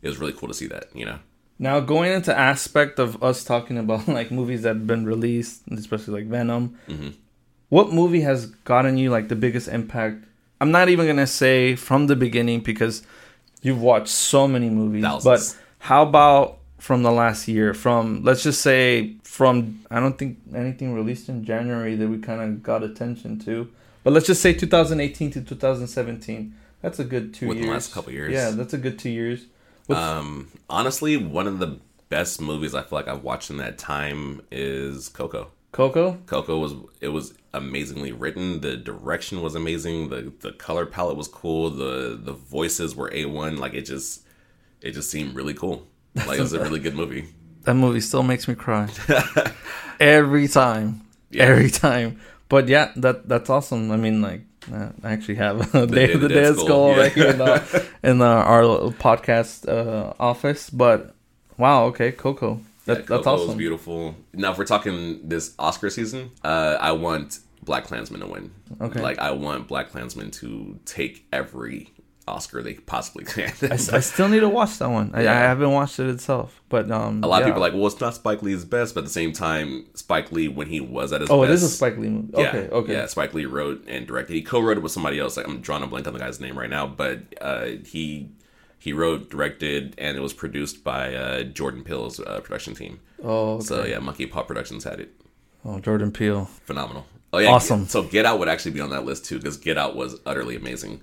[0.03, 0.87] it was really cool to see that.
[0.95, 1.19] You know,
[1.59, 6.15] Now going into aspect of us talking about like movies that have been released, especially
[6.23, 6.77] like Venom.
[6.89, 7.15] Mhm.
[7.69, 10.25] What movie has gotten you like the biggest impact?
[10.61, 13.03] I'm not even gonna say from the beginning because
[13.63, 15.03] you've watched so many movies.
[15.03, 15.55] Thousands.
[15.55, 17.75] But how about from the last year?
[17.75, 22.41] From let's just say from I don't think anything released in January that we kind
[22.41, 23.71] of got attention to.
[24.03, 26.55] But let's just say 2018 to 2017.
[26.83, 27.69] That's a good two Within years.
[27.69, 28.33] the last couple years.
[28.33, 29.45] Yeah, that's a good two years.
[29.91, 34.41] Um, honestly, one of the best movies I feel like I've watched in that time
[34.51, 35.51] is Coco.
[35.73, 36.19] Coco.
[36.27, 38.61] Coco was it was amazingly written.
[38.61, 40.09] The direction was amazing.
[40.09, 41.71] The the color palette was cool.
[41.71, 43.57] The the voices were a one.
[43.57, 44.23] Like it just
[44.81, 45.87] it just seemed really cool.
[46.15, 47.29] Like it was a really good movie.
[47.65, 48.89] That movie still makes me cry
[50.01, 51.03] every time.
[51.31, 51.45] Yeah.
[51.45, 52.19] Every time.
[52.49, 53.91] But yeah, that that's awesome.
[53.91, 54.41] I mean, like
[54.73, 56.97] uh, I actually have Day, Day of the Dead Skull yeah.
[56.97, 60.71] right here in, the, in the, our podcast uh, office.
[60.71, 61.15] But
[61.59, 62.61] wow, okay, Coco.
[62.95, 63.59] That, that's Coco was awesome.
[63.59, 64.17] beautiful.
[64.33, 68.53] Now, if we're talking this Oscar season, uh, I want BlacKkKlansman to win.
[68.81, 69.01] Okay.
[69.01, 71.93] Like I want BlacKkKlansman to take every
[72.29, 73.53] Oscar they possibly can.
[73.71, 75.11] I still need to watch that one.
[75.15, 77.41] I, I haven't watched it itself, but um, a lot yeah.
[77.41, 79.87] of people are like, well, it's not Spike Lee's best, but at the same time,
[79.95, 82.33] Spike Lee when he was at his Oh, best, it is a Spike Lee movie.
[82.37, 82.93] Yeah, Okay, okay.
[82.93, 84.35] Yeah, Spike Lee wrote and directed.
[84.35, 85.37] He co-wrote it with somebody else.
[85.37, 88.31] Like, I'm drawing a blank on the guy's name right now, but uh, he
[88.81, 92.99] he wrote, directed, and it was produced by uh, Jordan Peele's uh, production team.
[93.23, 93.65] Oh, okay.
[93.65, 95.13] So yeah, Monkeypaw Productions had it.
[95.65, 96.47] oh, Jordan Peele.
[96.65, 97.07] Phenomenal.
[97.33, 97.87] Oh yeah, Awesome.
[97.87, 100.57] So Get Out would actually be on that list too, because Get Out was utterly
[100.57, 101.03] amazing.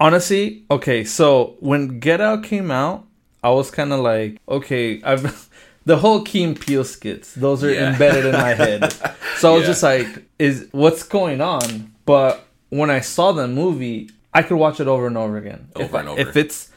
[0.00, 3.04] Honestly, okay, so when Get Out came out,
[3.42, 5.48] I was kind of like, okay, I've
[5.84, 7.92] the whole Key and Peele skits; those are Yeah.
[7.92, 8.92] embedded in my head.
[9.36, 9.66] So I was Yeah.
[9.68, 11.92] just like, is what's going on?
[12.06, 15.68] But when I saw the movie, I could watch it over and over again.
[15.76, 16.20] if, Over and over.
[16.20, 16.67] If it's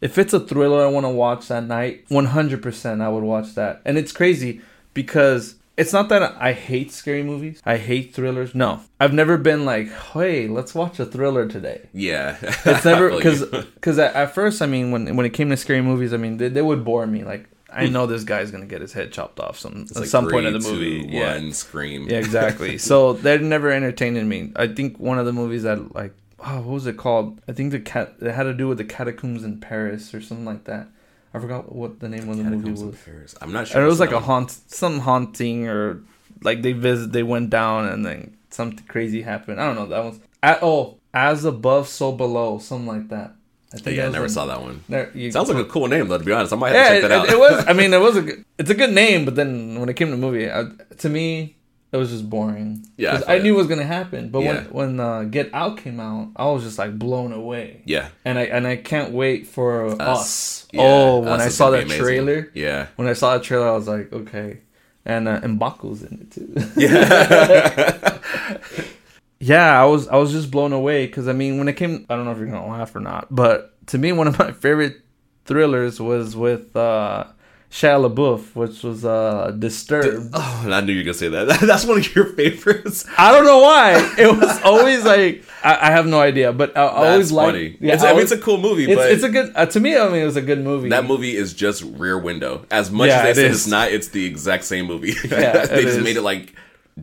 [0.00, 3.24] if it's a thriller I want to watch that night, one hundred percent I would
[3.24, 3.82] watch that.
[3.84, 4.60] And it's crazy
[4.94, 7.62] because it's not that I hate scary movies.
[7.64, 8.54] I hate thrillers.
[8.54, 11.88] No, I've never been like, hey, let's watch a thriller today.
[11.94, 15.56] Yeah, It's never because because at, at first I mean when when it came to
[15.56, 17.92] scary movies I mean they, they would bore me like I hmm.
[17.94, 20.46] know this guy's gonna get his head chopped off some It's at like some point
[20.46, 22.08] in the movie two, yeah one, scream.
[22.10, 26.14] yeah exactly so they're never entertaining me I think one of the movies that like
[26.44, 28.84] oh, what was it called I think the cat it had to do with the
[28.84, 30.88] catacombs in Paris or something like that
[31.32, 33.34] I forgot what the name of the movie was in Paris.
[33.40, 33.82] I'm not sure.
[33.82, 36.02] it was like a haunt some haunting or
[36.42, 40.04] like they visit they went down and then something crazy happened I don't know that
[40.04, 43.34] was at, oh as above so below something like that
[43.72, 44.82] I think Yeah, I never the- saw that one.
[44.88, 46.18] there, you, Sounds like a cool name though.
[46.18, 47.28] To be honest, I might have yeah, to it, check that out.
[47.28, 47.64] it, it was.
[47.68, 48.22] I mean, it was a.
[48.58, 50.64] It's a good name, but then when it came to the movie, I,
[50.98, 51.54] to me,
[51.92, 52.86] it was just boring.
[52.96, 54.62] Yeah, I I, knew it was gonna happen, but Yeah.
[54.64, 58.08] when when uh, Get Out came out, I was just like blown away, yeah.
[58.24, 60.00] and I and I can't wait for us.
[60.00, 60.68] Us.
[60.72, 62.86] Yeah, oh, when Us I saw that trailer, Yeah.
[62.96, 64.60] when I saw that trailer, I was like, okay,
[65.04, 66.54] and uh, M'Baku's in it too.
[66.80, 68.18] Yeah.
[69.40, 72.16] yeah, I was I was just blown away because I mean, when it came, I
[72.16, 74.96] don't know if you're gonna laugh or not, but to me, one of my favorite
[75.44, 77.24] thrillers was with uh,
[77.70, 80.28] Shia LaBeouf, which was uh, Disturbia.
[80.32, 81.60] oh, and I knew you were gonna say that.
[81.60, 83.06] That's one of your favorites.
[83.16, 84.14] I don't know why.
[84.18, 87.76] It was always like I, I have no idea, but I, I always like.
[87.80, 89.52] Yeah, it's, I I mean, it's a cool movie, it's, but it's a good.
[89.54, 90.88] Uh, to me, I mean, it was a good movie.
[90.88, 92.66] that movie is just Rear Window.
[92.72, 93.56] As much Yeah, as they it said is.
[93.58, 95.14] it's not, it's the exact same movie.
[95.30, 96.02] Yeah, they just is.
[96.04, 96.54] made it like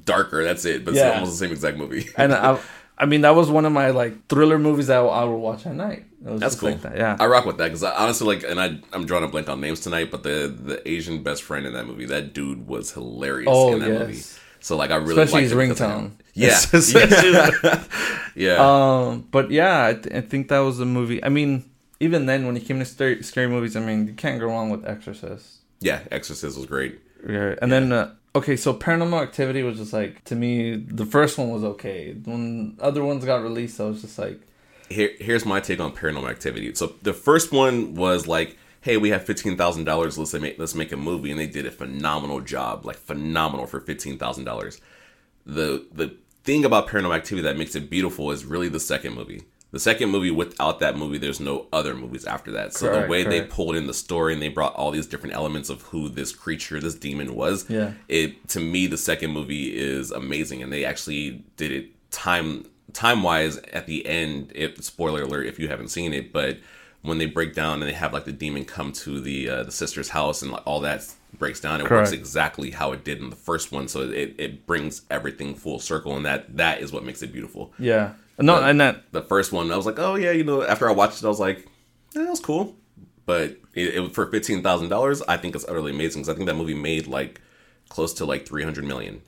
[0.04, 0.44] darker.
[0.44, 1.08] That's it, but Yeah.
[1.08, 2.10] it's almost the same exact movie.
[2.18, 2.60] and I,
[2.98, 5.76] I mean, that was one of my like thriller movies that I, would watch at
[5.76, 6.06] night.
[6.26, 6.72] It was That's cool.
[6.72, 6.98] Like that.
[6.98, 7.16] Yeah.
[7.20, 9.82] I rock with that because honestly, like, and I, I'm drawing a blank on names
[9.82, 13.74] tonight, but the the Asian best friend in that movie, that dude was hilarious Oh,
[13.74, 14.00] in that yes.
[14.00, 14.20] movie.
[14.60, 16.12] So like, I really Especially his it because of ringtone.
[16.34, 16.60] Yeah,
[18.36, 18.58] yeah.
[18.60, 21.24] Um, but yeah, I, th- I think that was the movie.
[21.24, 24.40] I mean, even then, when it came to scary, scary movies, I mean, you can't
[24.40, 25.58] go wrong with Exorcist.
[25.80, 26.02] yeah.
[26.12, 27.00] Exorcist was great.
[27.28, 27.56] Yeah.
[27.62, 31.50] And then, uh, okay, so Paranormal Activity was just like to me, the first one
[31.50, 32.14] was okay.
[32.14, 34.40] When other ones got released, I was just like,
[34.90, 36.74] Here, here's my take on Paranormal Activity.
[36.76, 40.18] So the first one was like, hey, we have fifteen thousand dollars.
[40.18, 43.80] Let's make let's make a movie, and they did a phenomenal job, like phenomenal for
[43.82, 44.80] fifteen thousand dollars.
[45.46, 49.44] The the thing about Paranormal Activity that makes it beautiful is really the second movie.
[49.72, 52.74] The second movie, without that movie, there's no other movies after that.
[52.74, 53.50] So Correct, the way correct.
[53.50, 56.34] they pulled in the story and they brought all these different elements of who this
[56.34, 57.92] creature, this demon was, Yeah.
[58.08, 63.24] it to me the second movie is amazing, and they actually did it time time
[63.24, 64.52] wise at the end.
[64.56, 66.60] If spoiler alert if you haven't seen it, but
[67.02, 69.72] when they break down and they have like the demon come to the uh, the
[69.72, 71.06] sister's house and like all that
[71.38, 72.08] breaks down, it Correct.
[72.08, 73.90] works exactly how it did in the first one.
[73.90, 77.74] So it, it brings everything full circle, and that that is what makes it beautiful.
[77.78, 78.14] yeah.
[78.40, 80.62] No, and that, the first one, I was like, oh yeah, you know.
[80.64, 81.60] After I watched it, I was like,
[82.16, 82.76] eh, that was cool.
[83.26, 86.48] But it, it for fifteen thousand dollars, I think it's utterly amazing because I think
[86.48, 87.42] that movie made like
[87.90, 89.22] close to like three hundred million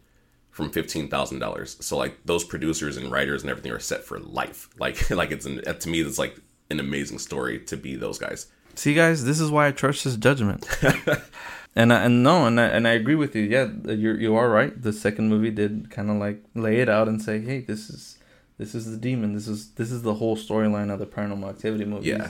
[0.52, 1.78] from fifteen thousand dollars.
[1.82, 4.70] So like those producers and writers and everything are set for life.
[4.80, 8.46] Like like it's an, to me, it's like an amazing story to be those guys.
[8.76, 10.68] see, guys, this is why I trust his judgment.
[11.76, 13.42] and I, and no, and I, and I agree with you.
[13.44, 14.80] Yeah, you you are right.
[14.80, 18.19] The second movie did kind of like lay it out and say, hey, this is
[18.60, 19.34] this is the demon.
[19.34, 22.08] This is this is the whole storyline of the Paranormal Activity movies.
[22.08, 22.30] Yeah.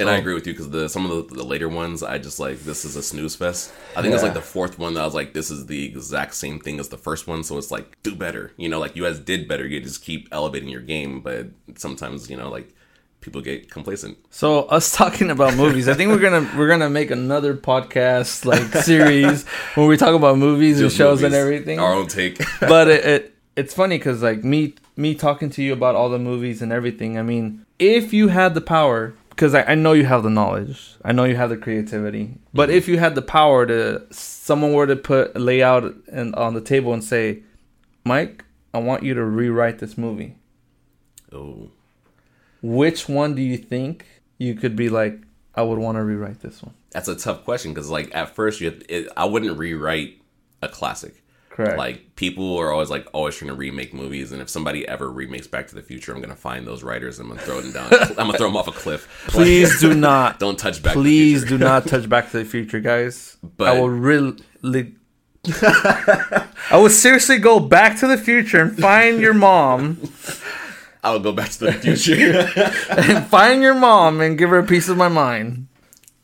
[0.00, 2.40] And I agree with you because the some of the, the later ones, I just
[2.40, 3.72] like this is a snooze fest.
[3.96, 6.34] I think it's like the fourth one that I was like, this is the exact
[6.34, 8.52] same thing as the first one, so it's like do better.
[8.56, 9.66] You know, like you guys did better.
[9.66, 12.74] You just keep elevating your game, but sometimes you know, like
[13.20, 14.18] people get complacent.
[14.30, 18.84] So us talking about movies, I think we're gonna we're gonna make another podcast like
[18.84, 21.78] series where we talk about movies and Just shows and everything.
[21.78, 22.38] Our own take.
[22.60, 26.18] but it, it it's funny because like me me talking to you about all the
[26.18, 27.18] movies and everything.
[27.18, 30.96] I mean, if you had the power, because I, I know you have the knowledge,
[31.04, 32.34] I know you have the creativity.
[32.52, 36.54] But if you had the power to, someone were to put lay out and on
[36.54, 37.42] the table and say,
[38.04, 40.34] Mike, I want you to rewrite this movie.
[41.32, 41.70] oh,
[42.60, 44.04] Which one do you think
[44.36, 45.20] you could be like?
[45.54, 46.74] I would want to rewrite this one.
[46.92, 50.20] that's a tough question because like at first you, it, I wouldn't rewrite
[50.62, 51.22] a classic.
[51.58, 51.76] Correct.
[51.76, 55.48] Like people are always like always trying to remake movies, and if somebody ever remakes
[55.48, 57.92] Back to the Future, I'm gonna find those writers and I'm gonna throw them down.
[58.10, 59.08] I'm gonna throw them off a cliff.
[59.26, 60.38] please do not.
[60.44, 60.92] Don't touch Back.
[60.92, 63.36] Please to the do not touch Back to the Future, guys.
[63.56, 64.36] But- I will really.
[65.64, 69.98] I would seriously go back to the future and find your mom
[71.02, 72.48] I will go Back to the Future.
[72.90, 75.68] and find your mom and give her a piece of my mind.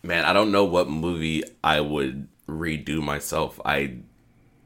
[0.03, 3.59] Man, I don't know what movie I would redo myself.
[3.64, 3.99] I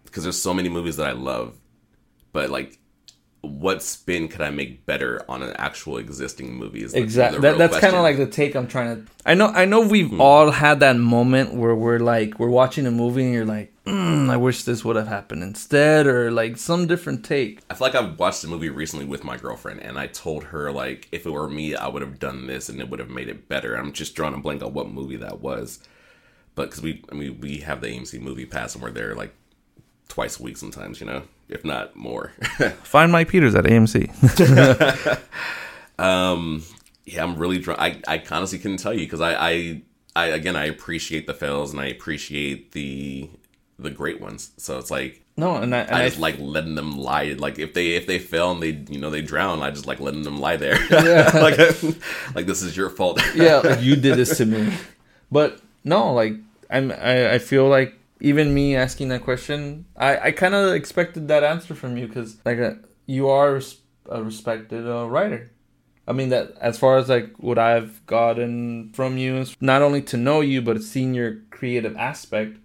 [0.09, 1.57] because there's so many movies that I love,
[2.33, 2.79] but like,
[3.41, 6.83] what spin could I make better on an actual existing movie?
[6.83, 7.41] Is Exactly.
[7.41, 9.13] the That, that's kind of like the take I'm trying to.
[9.25, 9.47] I know.
[9.47, 9.81] I know.
[9.81, 13.73] We've all had that moment where we're like, we're watching a movie and you're like,
[13.85, 17.61] mm, I wish this would have happened instead, or like some different take.
[17.71, 20.73] I feel like I've watched a movie recently with my girlfriend, and I told her
[20.73, 23.29] like, if it were me, I would have done this, and it would have made
[23.29, 23.75] it better.
[23.75, 25.79] I'm just drawing a blank on what movie that was,
[26.55, 29.35] but because we, I mean, we have the AMC Movie Pass, and we're there like
[30.09, 32.29] twice a week sometimes, you know, if not more.
[32.83, 34.09] Find Mike Peters at AMC.
[35.99, 36.65] um,
[37.05, 37.81] yeah, I'm really drunk.
[37.81, 39.83] I, I honestly couldn't tell you because I, I,
[40.17, 43.31] I, again, I appreciate the fails and I appreciate the
[43.79, 44.51] the great ones.
[44.57, 47.37] So it's like no, and I, and I I, just like letting them lie.
[47.39, 50.01] Like if they if they fail and they you know they drown, I just like
[50.01, 50.79] letting them lie there.
[50.91, 51.59] like
[52.35, 53.23] like this is your fault.
[53.37, 54.73] yeah, like you did this to me.
[55.31, 56.35] But no, like
[56.71, 61.29] I'm, I, I feel like even me asking that question, I, I kind of expected
[61.29, 62.75] that answer from you because like uh
[63.07, 63.61] you are
[64.09, 65.51] a respected uh, writer.
[66.07, 70.17] I mean that as far as like what I've gotten from you not only to
[70.17, 72.59] know you but seeing your creative aspect,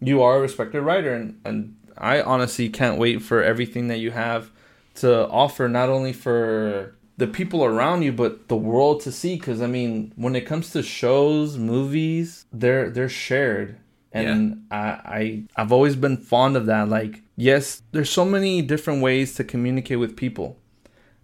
[0.00, 4.10] you are a respected writer and and I honestly can't wait for everything that you
[4.10, 4.50] have
[4.96, 9.60] to offer not only for the people around you but the world to see because
[9.60, 13.76] i mean when it comes to shows movies they're they're shared
[14.12, 14.78] and I,
[15.18, 19.44] I i've always been fond of that like yes there's so many different ways to
[19.44, 20.58] communicate with people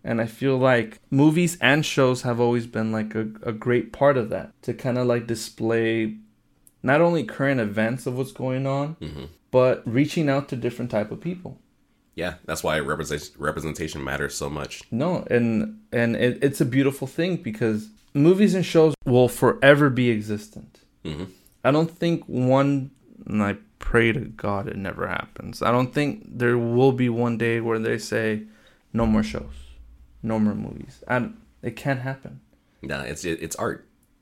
[0.04, 4.16] and i feel like movies and shows have always been like a, a great part
[4.16, 6.16] of that to kind of like display
[6.82, 8.96] not only current events of what's going on
[9.50, 11.58] but reaching out to different type of people
[12.18, 14.80] yeah, that's why representation representation matters so much.
[14.90, 20.10] No, and and it, it's a beautiful thing because movies and shows will forever be
[20.10, 20.80] existent.
[21.04, 21.26] Mhm.
[21.66, 22.90] I don't think one,
[23.26, 25.62] and I pray to God it never happens.
[25.62, 26.08] I don't think
[26.42, 28.26] there will be one day where they say,
[28.92, 29.56] "No more shows,
[30.22, 31.24] no more movies." And
[31.62, 32.32] it can't happen.
[32.82, 33.80] No, it's it, it's art.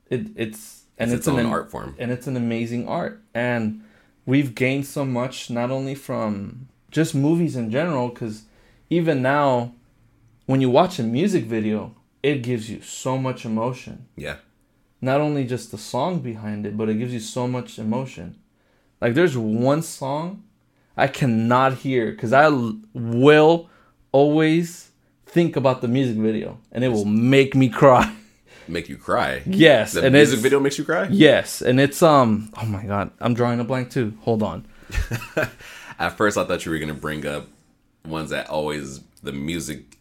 [0.09, 1.95] It it's and It's it's, its an art form.
[2.01, 3.81] and it's an amazing art and
[4.25, 8.43] we've gained so much not only from just movies in general because
[8.89, 9.73] even now
[10.45, 11.79] when you watch a music video
[12.23, 14.37] it gives you so much emotion Yeah,
[15.05, 18.27] not only just the song behind it but it gives you so much emotion
[19.01, 20.27] like there's one song
[20.97, 23.69] i cannot hear because i l- will
[24.11, 24.89] always
[25.35, 28.05] think about the music video and it will make me cry
[28.67, 29.41] make you cry.
[29.45, 31.07] yes The and music video makes you cry.
[31.11, 32.49] Yes, and it's um.
[32.59, 34.07] Oh my god, I'm drawing a blank too.
[34.21, 34.65] Hold on.
[35.99, 37.45] At first, I thought you were gonna bring up
[38.07, 39.94] ones that always the music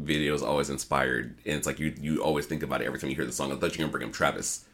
[0.00, 3.16] videos always inspired, and it's like you you always think about it every time you
[3.16, 3.52] hear the song.
[3.52, 4.64] I thought you were gonna bring up Travis.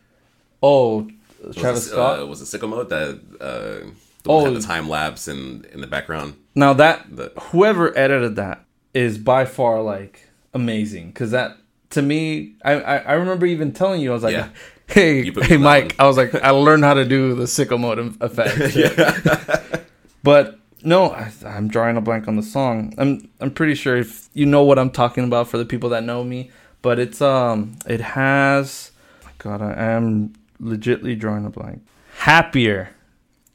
[0.62, 1.08] Oh,
[1.44, 2.20] Was Travis it, Scott.
[2.20, 3.94] uh, was it Sicko Mode that uh, the one
[4.24, 4.44] that Oh.
[4.44, 6.34] had the time lapse in in the background?
[6.54, 8.64] now that The- whoever edited that
[8.94, 11.56] is by far like amazing because that
[11.90, 14.48] to me, I, I I remember even telling you I was like, Yeah.
[14.86, 17.44] hey You put me hey Mike, I was like I learned how to do the
[17.44, 19.82] sicko mode effect.
[20.22, 22.94] but no, I, I'm drawing a blank on the song.
[22.98, 26.04] I'm I'm pretty sure if you know what I'm talking about for the people that
[26.04, 26.50] know me.
[26.82, 28.92] But it's um it has
[29.38, 31.82] God I am legitly drawing a blank.
[32.18, 32.90] Happier,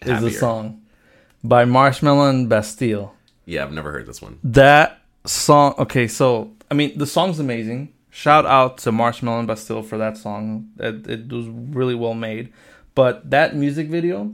[0.03, 0.81] is the song
[1.43, 3.13] by Marshmello and Bastille.
[3.45, 4.39] Yeah, I've never heard this one.
[4.43, 7.93] That song okay, so I mean the song's amazing.
[8.09, 10.69] Shout out to Marshmello and Bastille for that song.
[10.79, 12.53] It, it was really well made.
[12.95, 14.33] But that music video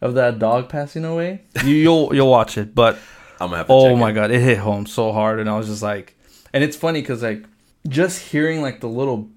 [0.00, 2.74] of that dog passing away, you, you'll you'll watch it.
[2.74, 2.98] But
[3.40, 4.14] I'm gonna have to oh check my it.
[4.14, 6.16] god, it hit home so hard, and I was just like,
[6.52, 7.44] and it's funny because like
[7.88, 9.28] just hearing like the little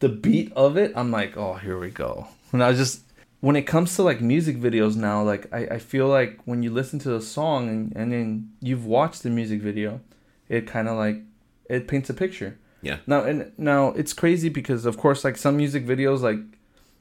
[0.00, 2.28] the beat of it, I'm like, oh, here we go.
[2.52, 3.02] And I was just
[3.40, 6.70] when it comes to like music videos now, like I, I feel like when you
[6.70, 10.00] listen to the song and, and then you've watched the music video,
[10.48, 11.22] it kind of like
[11.68, 12.58] it paints a picture.
[12.82, 12.98] Yeah.
[13.06, 16.38] Now and now it's crazy because of course like some music videos like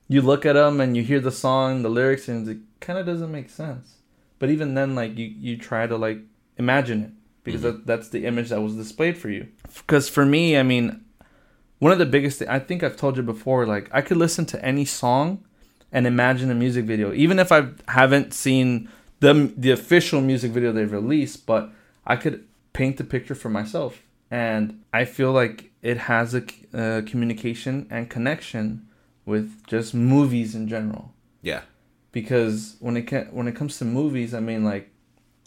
[0.07, 3.05] you look at them and you hear the song, the lyrics, and it kind of
[3.05, 3.95] doesn't make sense.
[4.39, 6.19] But even then, like you you try to like
[6.57, 7.11] imagine it
[7.43, 9.47] because that, that's the image that was displayed for you.
[9.63, 11.03] Because for me, I mean,
[11.79, 14.63] one of the biggest I think I've told you before, like I could listen to
[14.63, 15.43] any song
[15.91, 18.89] and imagine a music video, even if I haven't seen
[19.21, 21.71] the the official music video they've released, but
[22.05, 24.01] I could paint the picture for myself.
[24.29, 26.43] And I feel like it has a
[26.73, 28.84] uh, communication and connection
[29.25, 31.13] with just movies in general.
[31.41, 31.61] Yeah.
[32.11, 34.89] Because when it ca- when it comes to movies, I mean, like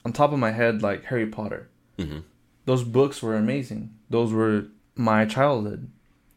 [0.04, 1.68] on top of my head, like Harry Potter
[1.98, 2.18] hmm
[2.66, 3.94] those books were amazing.
[4.10, 5.90] Those were my childhood,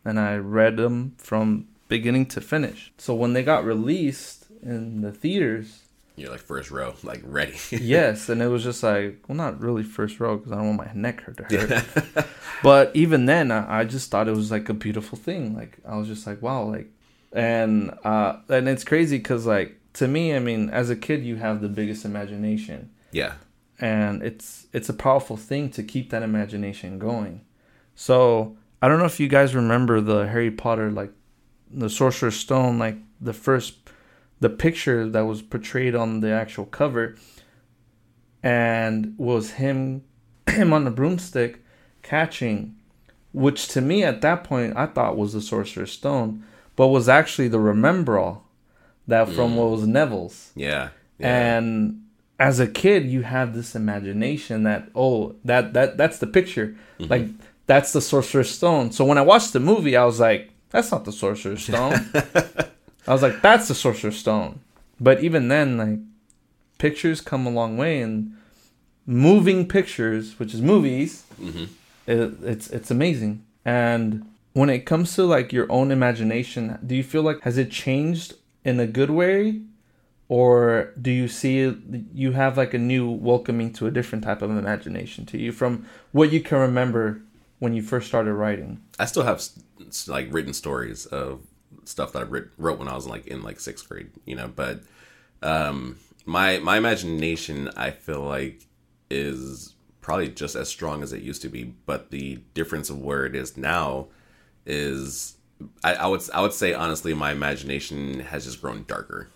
[0.05, 2.93] and I read them from beginning to finish.
[2.97, 5.79] So when they got released in the theaters,
[6.15, 7.57] You're like first row, like ready.
[7.71, 10.87] yes, and it was just like, well, not really first row because I don't want
[10.87, 12.25] my neck hurt to hurt.
[12.63, 15.53] but even then, I, I just thought it was like a beautiful thing.
[15.53, 16.87] Like I was just like, wow, like,
[17.31, 21.37] and uh, and it's crazy because like to me, I mean, as a kid, you
[21.37, 23.33] have the biggest imagination yeah.
[23.79, 27.41] and it's it's a powerful thing to keep that imagination going.
[27.95, 31.11] So I don't know if you guys remember the Harry Potter like
[31.69, 33.75] the Sorcerer's Stone like the first
[34.39, 37.15] the picture that was portrayed on the actual cover
[38.41, 40.03] and was him
[40.47, 41.63] him on the broomstick
[42.01, 42.75] catching
[43.33, 46.43] which to me at that point I thought was the Sorcerer's Stone
[46.75, 48.41] but was actually the Remembrall
[49.07, 50.51] that from what was Neville's.
[50.55, 50.89] Yeah.
[51.19, 51.57] Yeah.
[51.57, 52.03] and
[52.39, 56.75] as a kid you have this imagination that oh that that that's the picture.
[56.99, 57.27] Like
[57.67, 58.91] that's the sorcerer's stone.
[58.91, 61.93] So when i watched the movie i was like that's not the sorcerer's stone.
[63.07, 64.61] I was like that's the sorcerer's stone.
[64.99, 65.99] But even then like
[66.77, 68.35] pictures come a long way and
[69.05, 71.67] moving pictures which is movies Mhm.
[72.07, 73.43] it, it's it's amazing.
[73.65, 77.71] And when it comes to like your own imagination do you feel like has it
[77.71, 79.61] changed in a good way
[80.27, 81.75] or do you see
[82.13, 85.85] you have like a new welcoming to a different type of imagination to you from
[86.11, 87.21] what you can remember
[87.59, 89.41] when you first started writing I still have
[90.07, 91.41] like written stories of
[91.85, 94.47] stuff that I writ- wrote when I was like in like sixth grade, you know.
[94.47, 94.81] But
[95.41, 98.65] um, my my imagination, I feel like,
[99.09, 101.75] is probably just as strong as it used to be.
[101.85, 104.07] But the difference of where it is now
[104.65, 105.35] is,
[105.83, 109.29] I, I would I would say honestly, my imagination has just grown darker.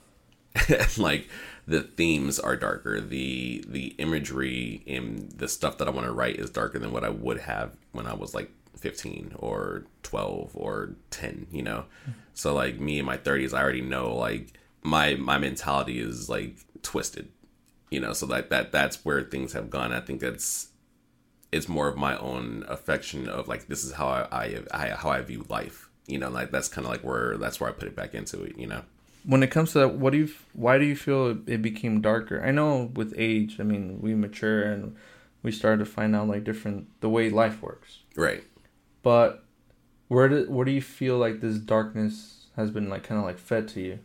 [0.98, 1.28] like
[1.68, 3.02] the themes are darker.
[3.02, 7.04] The the imagery and the stuff that i want to write is darker than what
[7.04, 11.86] i would have when i was like 15 or 12 or 10 you know?
[12.04, 12.20] Mm-hmm.
[12.34, 14.54] So like me in my 30s i already know like
[14.84, 17.30] my my mentality is like twisted
[17.90, 18.14] you know?
[18.14, 19.94] So that that that's where things have gone.
[19.94, 20.68] I think that's
[21.56, 25.10] it's more of my own affection of like this is how i i, I how
[25.10, 27.88] i view life you know like that's kind of like where that's where i put
[27.88, 28.84] it back into it you know?
[29.24, 32.44] When it comes to that what do you why do you feel it became darker?
[32.44, 34.96] I know with age i mean we mature and
[35.46, 38.00] we start to find out like different the way life works.
[38.16, 38.44] Right.
[39.04, 39.44] But
[40.08, 43.38] where do where do you feel like this darkness has been like kind of like
[43.38, 44.00] fed to you?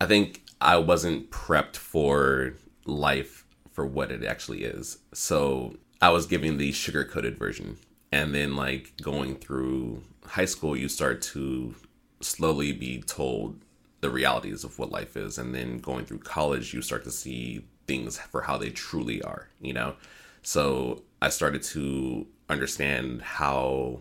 [0.00, 4.98] I think I wasn't prepped for life for what it actually is.
[5.14, 7.78] So I was giving the sugar coated version.
[8.10, 11.76] And then, like, going through high school, you start to
[12.20, 13.60] slowly be told
[14.00, 15.38] the realities of what life is.
[15.38, 19.48] And then going through college, you start to see things for how they truly are,
[19.60, 19.94] you know?
[20.42, 24.00] So I started to understand how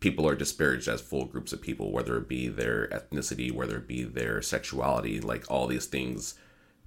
[0.00, 3.86] people are disparaged as full groups of people, whether it be their ethnicity, whether it
[3.86, 6.34] be their sexuality, like all these things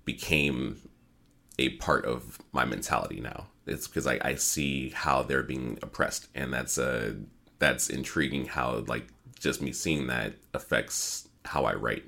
[0.03, 0.77] became
[1.57, 3.47] a part of my mentality now.
[3.65, 7.17] It's because I, I see how they're being oppressed, and that's a
[7.59, 8.45] that's intriguing.
[8.45, 9.07] How like
[9.39, 12.05] just me seeing that affects how I write,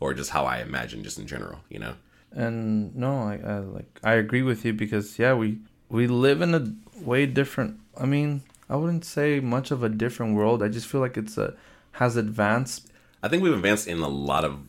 [0.00, 1.60] or just how I imagine, just in general.
[1.68, 1.94] You know.
[2.32, 6.54] and no I, I like i agree with you because yeah we we live in
[6.54, 6.64] a
[7.00, 11.00] way different i mean i wouldn't say much of a different world i just feel
[11.00, 11.54] like it's a
[11.92, 12.90] has advanced
[13.22, 14.60] I think we've advanced in a lot of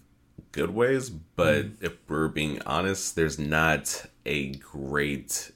[0.52, 1.86] good ways, but mm-hmm.
[1.86, 5.52] if we're being honest, there's not a great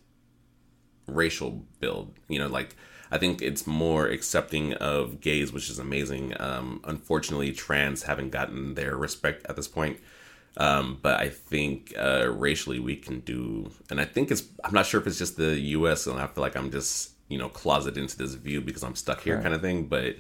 [1.07, 2.13] racial build.
[2.27, 2.75] You know, like
[3.11, 6.33] I think it's more accepting of gays, which is amazing.
[6.39, 9.99] Um, unfortunately, trans haven't gotten their respect at this point.
[10.57, 14.43] Um, but I think uh, racially we can do, and I think it's.
[14.65, 16.07] I'm not sure if it's just the U.S.
[16.07, 19.21] and I feel like I'm just you know closeted into this view because I'm stuck
[19.21, 19.43] here, Right.
[19.43, 19.85] kind of thing.
[19.87, 20.17] But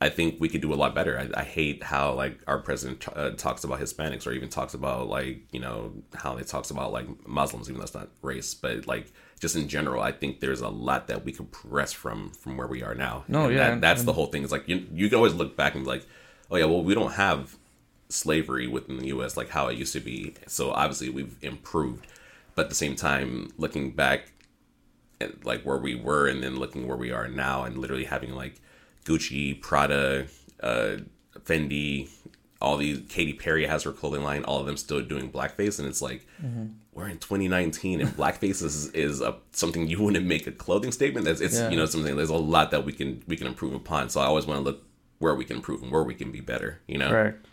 [0.00, 1.18] I think we could do a lot better.
[1.18, 5.08] I, I hate how like our president uh, talks about Hispanics or even talks about
[5.08, 8.86] like you know how he talks about like Muslims, even though that's not race, but
[8.86, 12.56] like just in general, I think there's a lot that we could progress from from
[12.56, 13.24] where we are now.
[13.28, 14.42] No, And yeah, that, that's and- the whole thing.
[14.42, 16.06] It's like you you can always look back and be like,
[16.50, 17.56] oh yeah, well we don't have
[18.08, 19.36] slavery within the U.S.
[19.36, 20.34] like how it used to be.
[20.46, 22.06] So obviously we've improved,
[22.54, 24.32] but at the same time, looking back
[25.20, 28.34] at like where we were and then looking where we are now and literally having
[28.34, 28.60] like
[29.04, 30.26] Gucci, Prada,
[30.62, 30.96] uh,
[31.40, 32.08] Fendi,
[32.60, 35.86] all these Katy Perry has her clothing line, all of them still doing blackface, and
[35.88, 36.26] it's like
[36.94, 41.26] we're in 2019 and blackface is is a, something you wouldn't make a clothing statement.
[41.26, 41.70] That's it's Yeah.
[41.70, 42.16] you know something.
[42.16, 44.08] There's a lot that we can we can improve upon.
[44.10, 44.82] So I always want to look
[45.18, 46.80] where we can improve and where we can be better.
[46.86, 47.46] You know, Correct.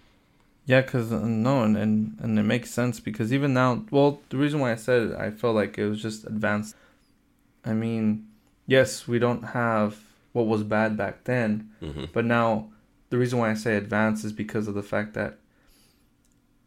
[0.65, 4.59] Yeah, because no, and, and and it makes sense because even now, well, the reason
[4.59, 6.75] why I said it, I felt like it was just advanced.
[7.65, 8.27] I mean,
[8.67, 9.99] yes, we don't have
[10.33, 12.69] what was bad back then, hmm but now
[13.09, 15.39] the reason why I say advanced is because of the fact that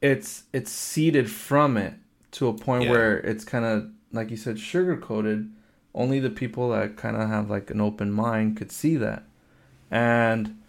[0.03, 1.95] it's it's seeded from it
[2.35, 2.91] to a point Yeah.
[2.91, 5.51] where it's kind of like you said sugar coated.
[5.95, 9.22] Only the people that kind of have like an open mind could see that,
[9.91, 10.61] and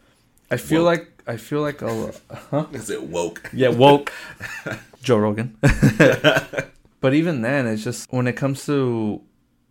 [0.51, 0.99] I feel Woke.
[0.99, 2.13] like I feel like a
[2.51, 2.68] huh?
[2.74, 3.49] Is it woke?
[3.51, 4.11] Yeah, woke.
[5.01, 5.57] Joe Rogan.
[7.01, 9.22] but even then, it's just when it comes to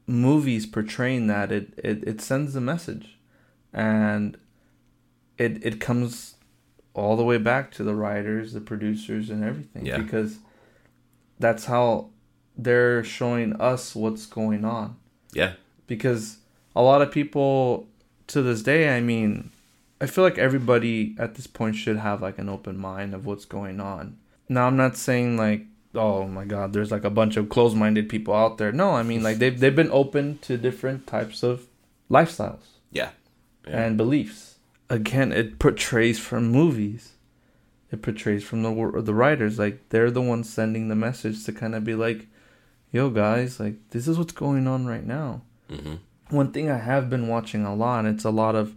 [0.06, 3.16] movies portraying that, it, it, it sends a message.
[3.72, 4.36] And
[5.38, 6.34] it it comes
[6.94, 9.86] all the way back to the writers, the producers, and everything.
[9.86, 9.98] Yeah.
[9.98, 10.38] Because
[11.38, 12.10] that's how
[12.56, 14.96] they're showing us what's going on.
[15.32, 15.54] Yeah,
[15.86, 16.38] because
[16.76, 17.88] a lot of people
[18.26, 19.50] to this day i mean
[20.00, 23.44] i feel like everybody at this point should have like an open mind of what's
[23.44, 24.16] going on.
[24.48, 28.34] Now i'm not saying like oh my god there's like a bunch of closed-minded people
[28.34, 28.72] out there.
[28.72, 31.66] No i mean like they've, they've been open to different types of
[32.10, 32.64] lifestyles.
[32.90, 33.10] Yeah,
[33.66, 33.82] yeah.
[33.82, 34.56] and beliefs.
[34.90, 37.13] Again it portrays from movies
[37.94, 41.74] it portrays from the the writers like they're the ones sending the message to kind
[41.74, 42.26] of be like
[42.92, 45.40] yo guys like this is what's going on right now
[45.70, 45.94] hmm
[46.30, 48.74] one thing I have been watching a lot, it's a lot of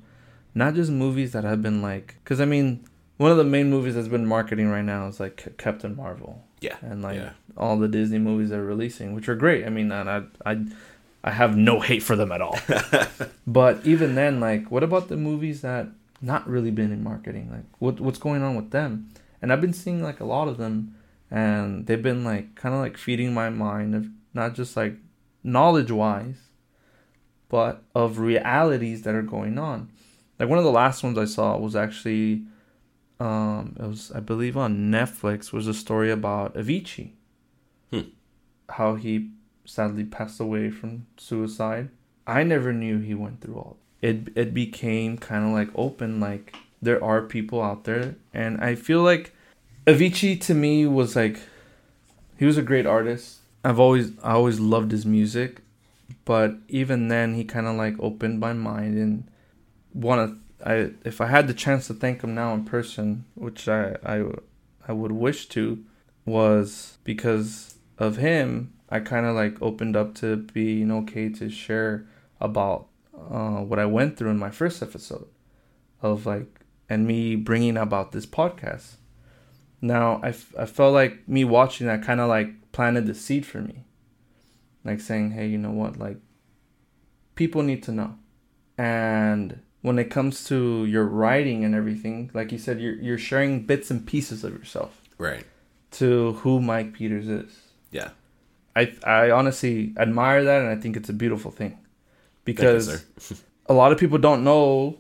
[0.54, 2.86] not just movies that have been like, because I mean,
[3.18, 6.78] one of the main movies that's been marketing right now is like Captain Marvel yeah,
[6.82, 7.32] and like yeah.
[7.56, 9.66] all the Disney movies they're releasing, which are great.
[9.66, 10.66] I mean, and I, I,
[11.24, 12.58] I have no hate for them at all.
[13.48, 15.88] but even then, like, what about the movies that
[16.22, 17.50] not really been in marketing?
[17.52, 19.10] Like, what what's going on with them?
[19.42, 20.96] And I've been seeing like a lot of them,
[21.30, 24.96] and they've been like kind of like feeding my mind of not just like
[25.44, 26.38] knowledge wise,
[27.50, 29.90] but of realities that are going on.
[30.40, 32.44] Like one of the last ones I saw was actually,
[33.20, 37.12] um, it was I believe on Netflix was a story about Avicii,
[37.92, 38.10] Hmm.
[38.70, 39.32] how he
[39.66, 41.90] sadly passed away from suicide.
[42.26, 43.78] I never knew he went through all.
[44.02, 48.76] It it became kind of like open, like there are people out there, and I
[48.76, 49.34] feel like
[49.88, 51.40] Avicii to me was like,
[52.38, 53.40] he was a great artist.
[53.64, 55.62] I've always I always loved his music,
[56.26, 59.30] but even then he kind of like opened my mind and
[59.94, 60.38] want to.
[60.70, 64.24] I if I had the chance to thank him now in person, which I I
[64.88, 65.84] I would wish to,
[66.26, 68.74] was because of him.
[68.90, 72.06] I kind of like opened up to being okay to share
[72.40, 72.88] about
[73.18, 75.28] uh, what I went through in my first episode
[76.02, 78.96] of like and me bringing about this podcast.
[79.82, 83.46] Now I, f- I felt like me watching that kind of like planted the seed
[83.46, 83.86] for me,
[84.84, 86.18] like saying, hey, you know what, like
[87.36, 88.16] people need to know,
[88.78, 93.66] and when it comes to your writing and everything, like you said, you're you're sharing
[93.66, 95.46] bits and pieces of yourself Right.
[95.92, 97.52] to who Mike Peters is.
[97.92, 98.10] Yeah.
[98.76, 101.78] I I honestly admire that, and I think it's a beautiful thing
[102.48, 103.36] You, because sir.
[103.68, 104.98] a lot of people don't know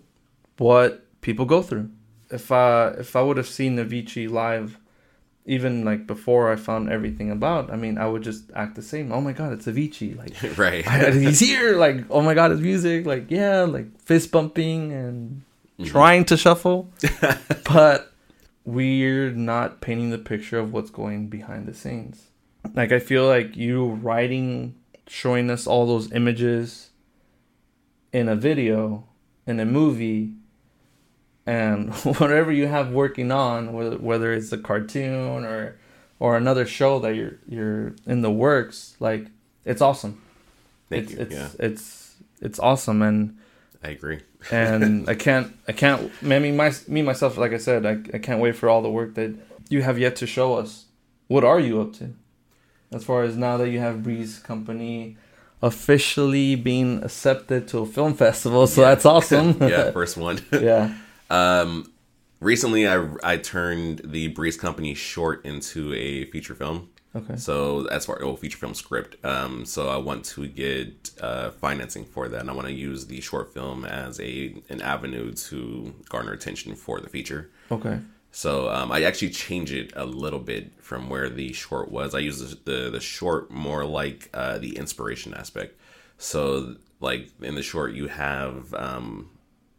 [0.58, 1.89] what people go through.
[2.30, 4.78] If I if I would have seen Avicii live,
[5.45, 9.12] even like before I found everything about, I mean, I would just act the same.
[9.14, 10.18] Oh my God, it's Avicii!
[10.18, 10.84] Like right.
[11.14, 11.78] he's here!
[11.78, 13.06] Like oh my God, his music!
[13.06, 15.43] Like yeah, like fist bumping and
[15.80, 15.86] Mhm.
[15.86, 16.89] trying to shuffle,
[17.70, 18.12] but
[18.66, 22.24] we're not painting the picture of what's going behind the scenes.
[22.74, 24.74] Like I feel like you writing,
[25.08, 26.89] showing us all those images
[28.12, 29.05] in a video,
[29.45, 30.34] in a movie,
[31.45, 35.78] and whatever you have working on, whether whether it's a cartoon or
[36.20, 39.28] or another show that you're you're in the works, like
[39.66, 40.22] it's awesome
[40.89, 41.20] Thank it's you.
[41.20, 41.49] it's yeah.
[41.60, 43.38] it's it's awesome and
[43.84, 44.20] I agree.
[44.51, 46.12] and I can't, I can't.
[46.24, 48.89] I mean, my me myself, like I said, I, I can't wait for all the
[48.89, 49.36] work that
[49.70, 50.86] you have yet to show us.
[51.28, 52.14] What are you up to?
[52.91, 55.18] As far as now that you have Bree's Company
[55.62, 58.89] officially being accepted to a film festival, so Yeah.
[58.89, 59.58] that's awesome.
[59.62, 60.39] yeah, first one.
[60.51, 60.93] yeah.
[61.30, 61.91] Um,
[62.39, 66.89] recently, I I turned the Bree's Company short into a feature film.
[67.16, 67.36] Okay.
[67.38, 72.05] So as far oh feature film script, um, so I want to get uh, financing
[72.05, 75.93] for that, and I want to use the short film as a an avenue to
[76.10, 77.49] garner attention for the feature.
[77.72, 77.99] Okay.
[78.32, 82.13] So um, I actually changed it a little bit from where the short was.
[82.13, 85.80] I use the the, the short more like uh, the inspiration aspect.
[86.17, 89.30] So like in the short, you have um,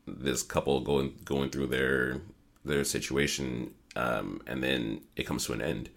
[0.06, 2.20] this couple going going through their
[2.64, 5.90] their situation, um, and then it comes to an end.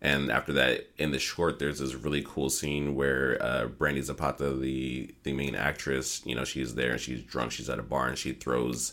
[0.00, 4.52] And after that, in the short, there's this really cool scene where uh, Brandy Zapata,
[4.52, 7.52] the the main actress, you know, she's there and she's drunk.
[7.52, 8.92] She's at a bar and she throws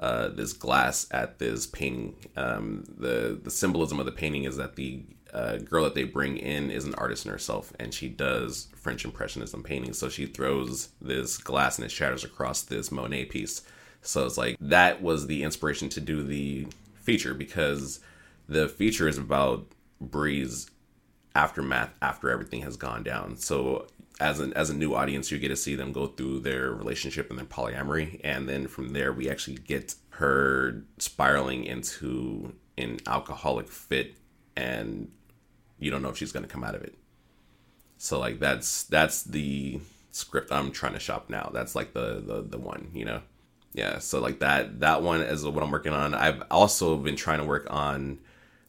[0.00, 2.16] uh, this glass at this painting.
[2.36, 6.38] Um, the the symbolism of the painting is that the uh, girl that they bring
[6.38, 9.98] in is an artist in herself, and she does French Impressionism paintings.
[9.98, 13.62] So she throws this glass and it shatters across this Monet piece.
[14.02, 18.00] So it's like that was the inspiration to do the feature because
[18.48, 19.66] the feature is about
[20.00, 20.70] Bree's
[21.34, 23.36] aftermath after everything has gone down.
[23.36, 23.86] So
[24.20, 27.30] as an as a new audience, you get to see them go through their relationship
[27.30, 33.68] and their polyamory, and then from there we actually get her spiraling into an alcoholic
[33.68, 34.14] fit,
[34.56, 35.10] and
[35.78, 36.94] you don't know if she's going to come out of it.
[37.96, 41.50] So like that's that's the script I'm trying to shop now.
[41.52, 43.22] That's like the the the one, you know.
[43.72, 46.14] Yeah, so like that that one is what I'm working on.
[46.14, 48.18] I've also been trying to work on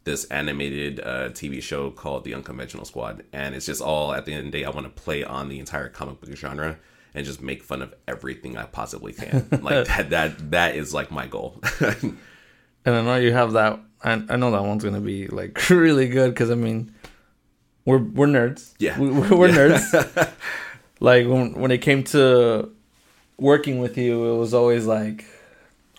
[0.03, 4.33] this animated uh, TV show called The Unconventional Squad, and it's just all at the
[4.33, 4.65] end of the day.
[4.65, 6.77] I want to play on the entire comic book genre
[7.13, 9.47] and just make fun of everything I possibly can.
[9.61, 11.61] like that that that is like my goal.
[12.83, 13.79] And I know you have that.
[14.03, 16.91] I, I know that one's gonna be like really good because I mean,
[17.85, 18.73] we're we're nerds.
[18.79, 18.99] Yeah.
[18.99, 19.55] we, we're Yeah.
[19.77, 20.31] nerds.
[20.99, 22.71] like when when it came to
[23.37, 25.25] working with you, it was always like,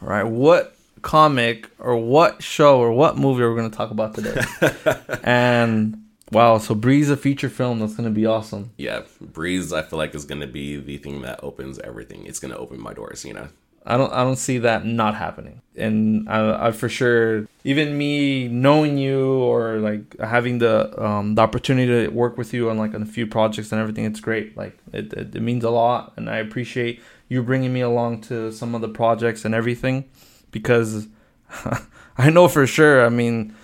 [0.01, 4.15] all right, what comic or what show or what movie are we gonna talk about
[4.15, 4.41] today?
[5.23, 8.71] and wow, so Bree's a feature film that's gonna be awesome.
[8.79, 9.73] yeah, Bree's.
[9.73, 12.27] I feel like is going to be the thing that opens everything.
[12.27, 13.25] It's going to open my doors.
[13.25, 13.49] You know.
[13.85, 15.61] I don't I don't see that not happening.
[15.77, 21.43] And I, I for sure even me knowing you or like having the um the
[21.43, 24.57] opportunity to work with you on like on a few projects and everything it's great.
[24.57, 28.53] Like it it, it means a lot and I appreciate you bringing me along to
[28.53, 30.09] some of the projects and everything
[30.53, 31.09] because
[32.17, 33.55] I know for sure I mean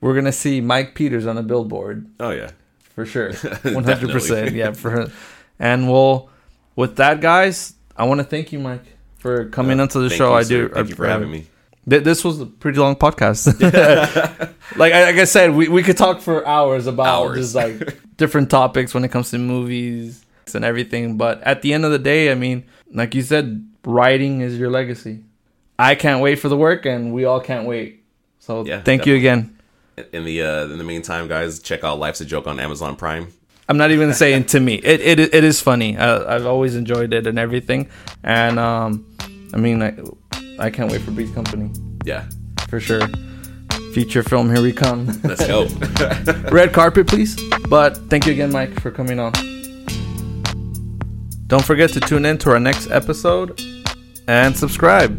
[0.00, 2.50] we're to see Mike Peters on a billboard Oh yeah.
[2.94, 3.32] for sure.
[3.62, 4.54] One hundred percent.
[4.54, 5.10] Yeah, for
[5.58, 6.28] and well,
[6.76, 8.84] with that, guys, I want to thank you, Mike,
[9.18, 10.30] for coming Uh, onto the show.
[10.32, 10.68] you, I do.
[10.68, 11.46] Thank you for having me.
[11.88, 13.46] Th- This was a pretty long podcast.
[14.76, 17.38] like, I, like I said, we, we could talk for hours about Hours.
[17.38, 20.24] just like different topics when it comes to movies
[20.54, 21.16] and everything.
[21.16, 24.70] But at the end of the day, I mean, like you said, writing is your
[24.70, 25.22] legacy.
[25.82, 28.04] I can't wait for the work, and we all can't wait.
[28.38, 29.58] So Yeah, thank you again.
[30.12, 33.28] In the uh, in the meantime, guys, check out Life's a Joke on Amazon Prime.
[33.68, 34.74] I'm not even saying to me.
[34.74, 35.96] It it it is funny.
[35.96, 37.88] I, I've always enjoyed it and everything.
[38.22, 39.06] And um,
[39.52, 39.94] I mean, I,
[40.58, 41.70] I can't wait for Bree's Company
[42.04, 42.24] Yeah,
[42.68, 43.02] for sure.
[43.92, 45.06] Feature film, here we come.
[45.24, 45.66] let's go.
[46.50, 47.36] Red carpet, please.
[47.68, 49.32] But thank you again, Mike, for coming on.
[51.46, 53.60] Don't forget to tune in to our next episode
[54.26, 55.12] and subscribe.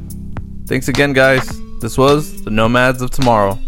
[0.65, 1.59] Thanks again, guys.
[1.81, 3.59] This was the Nomads of Tomorrow.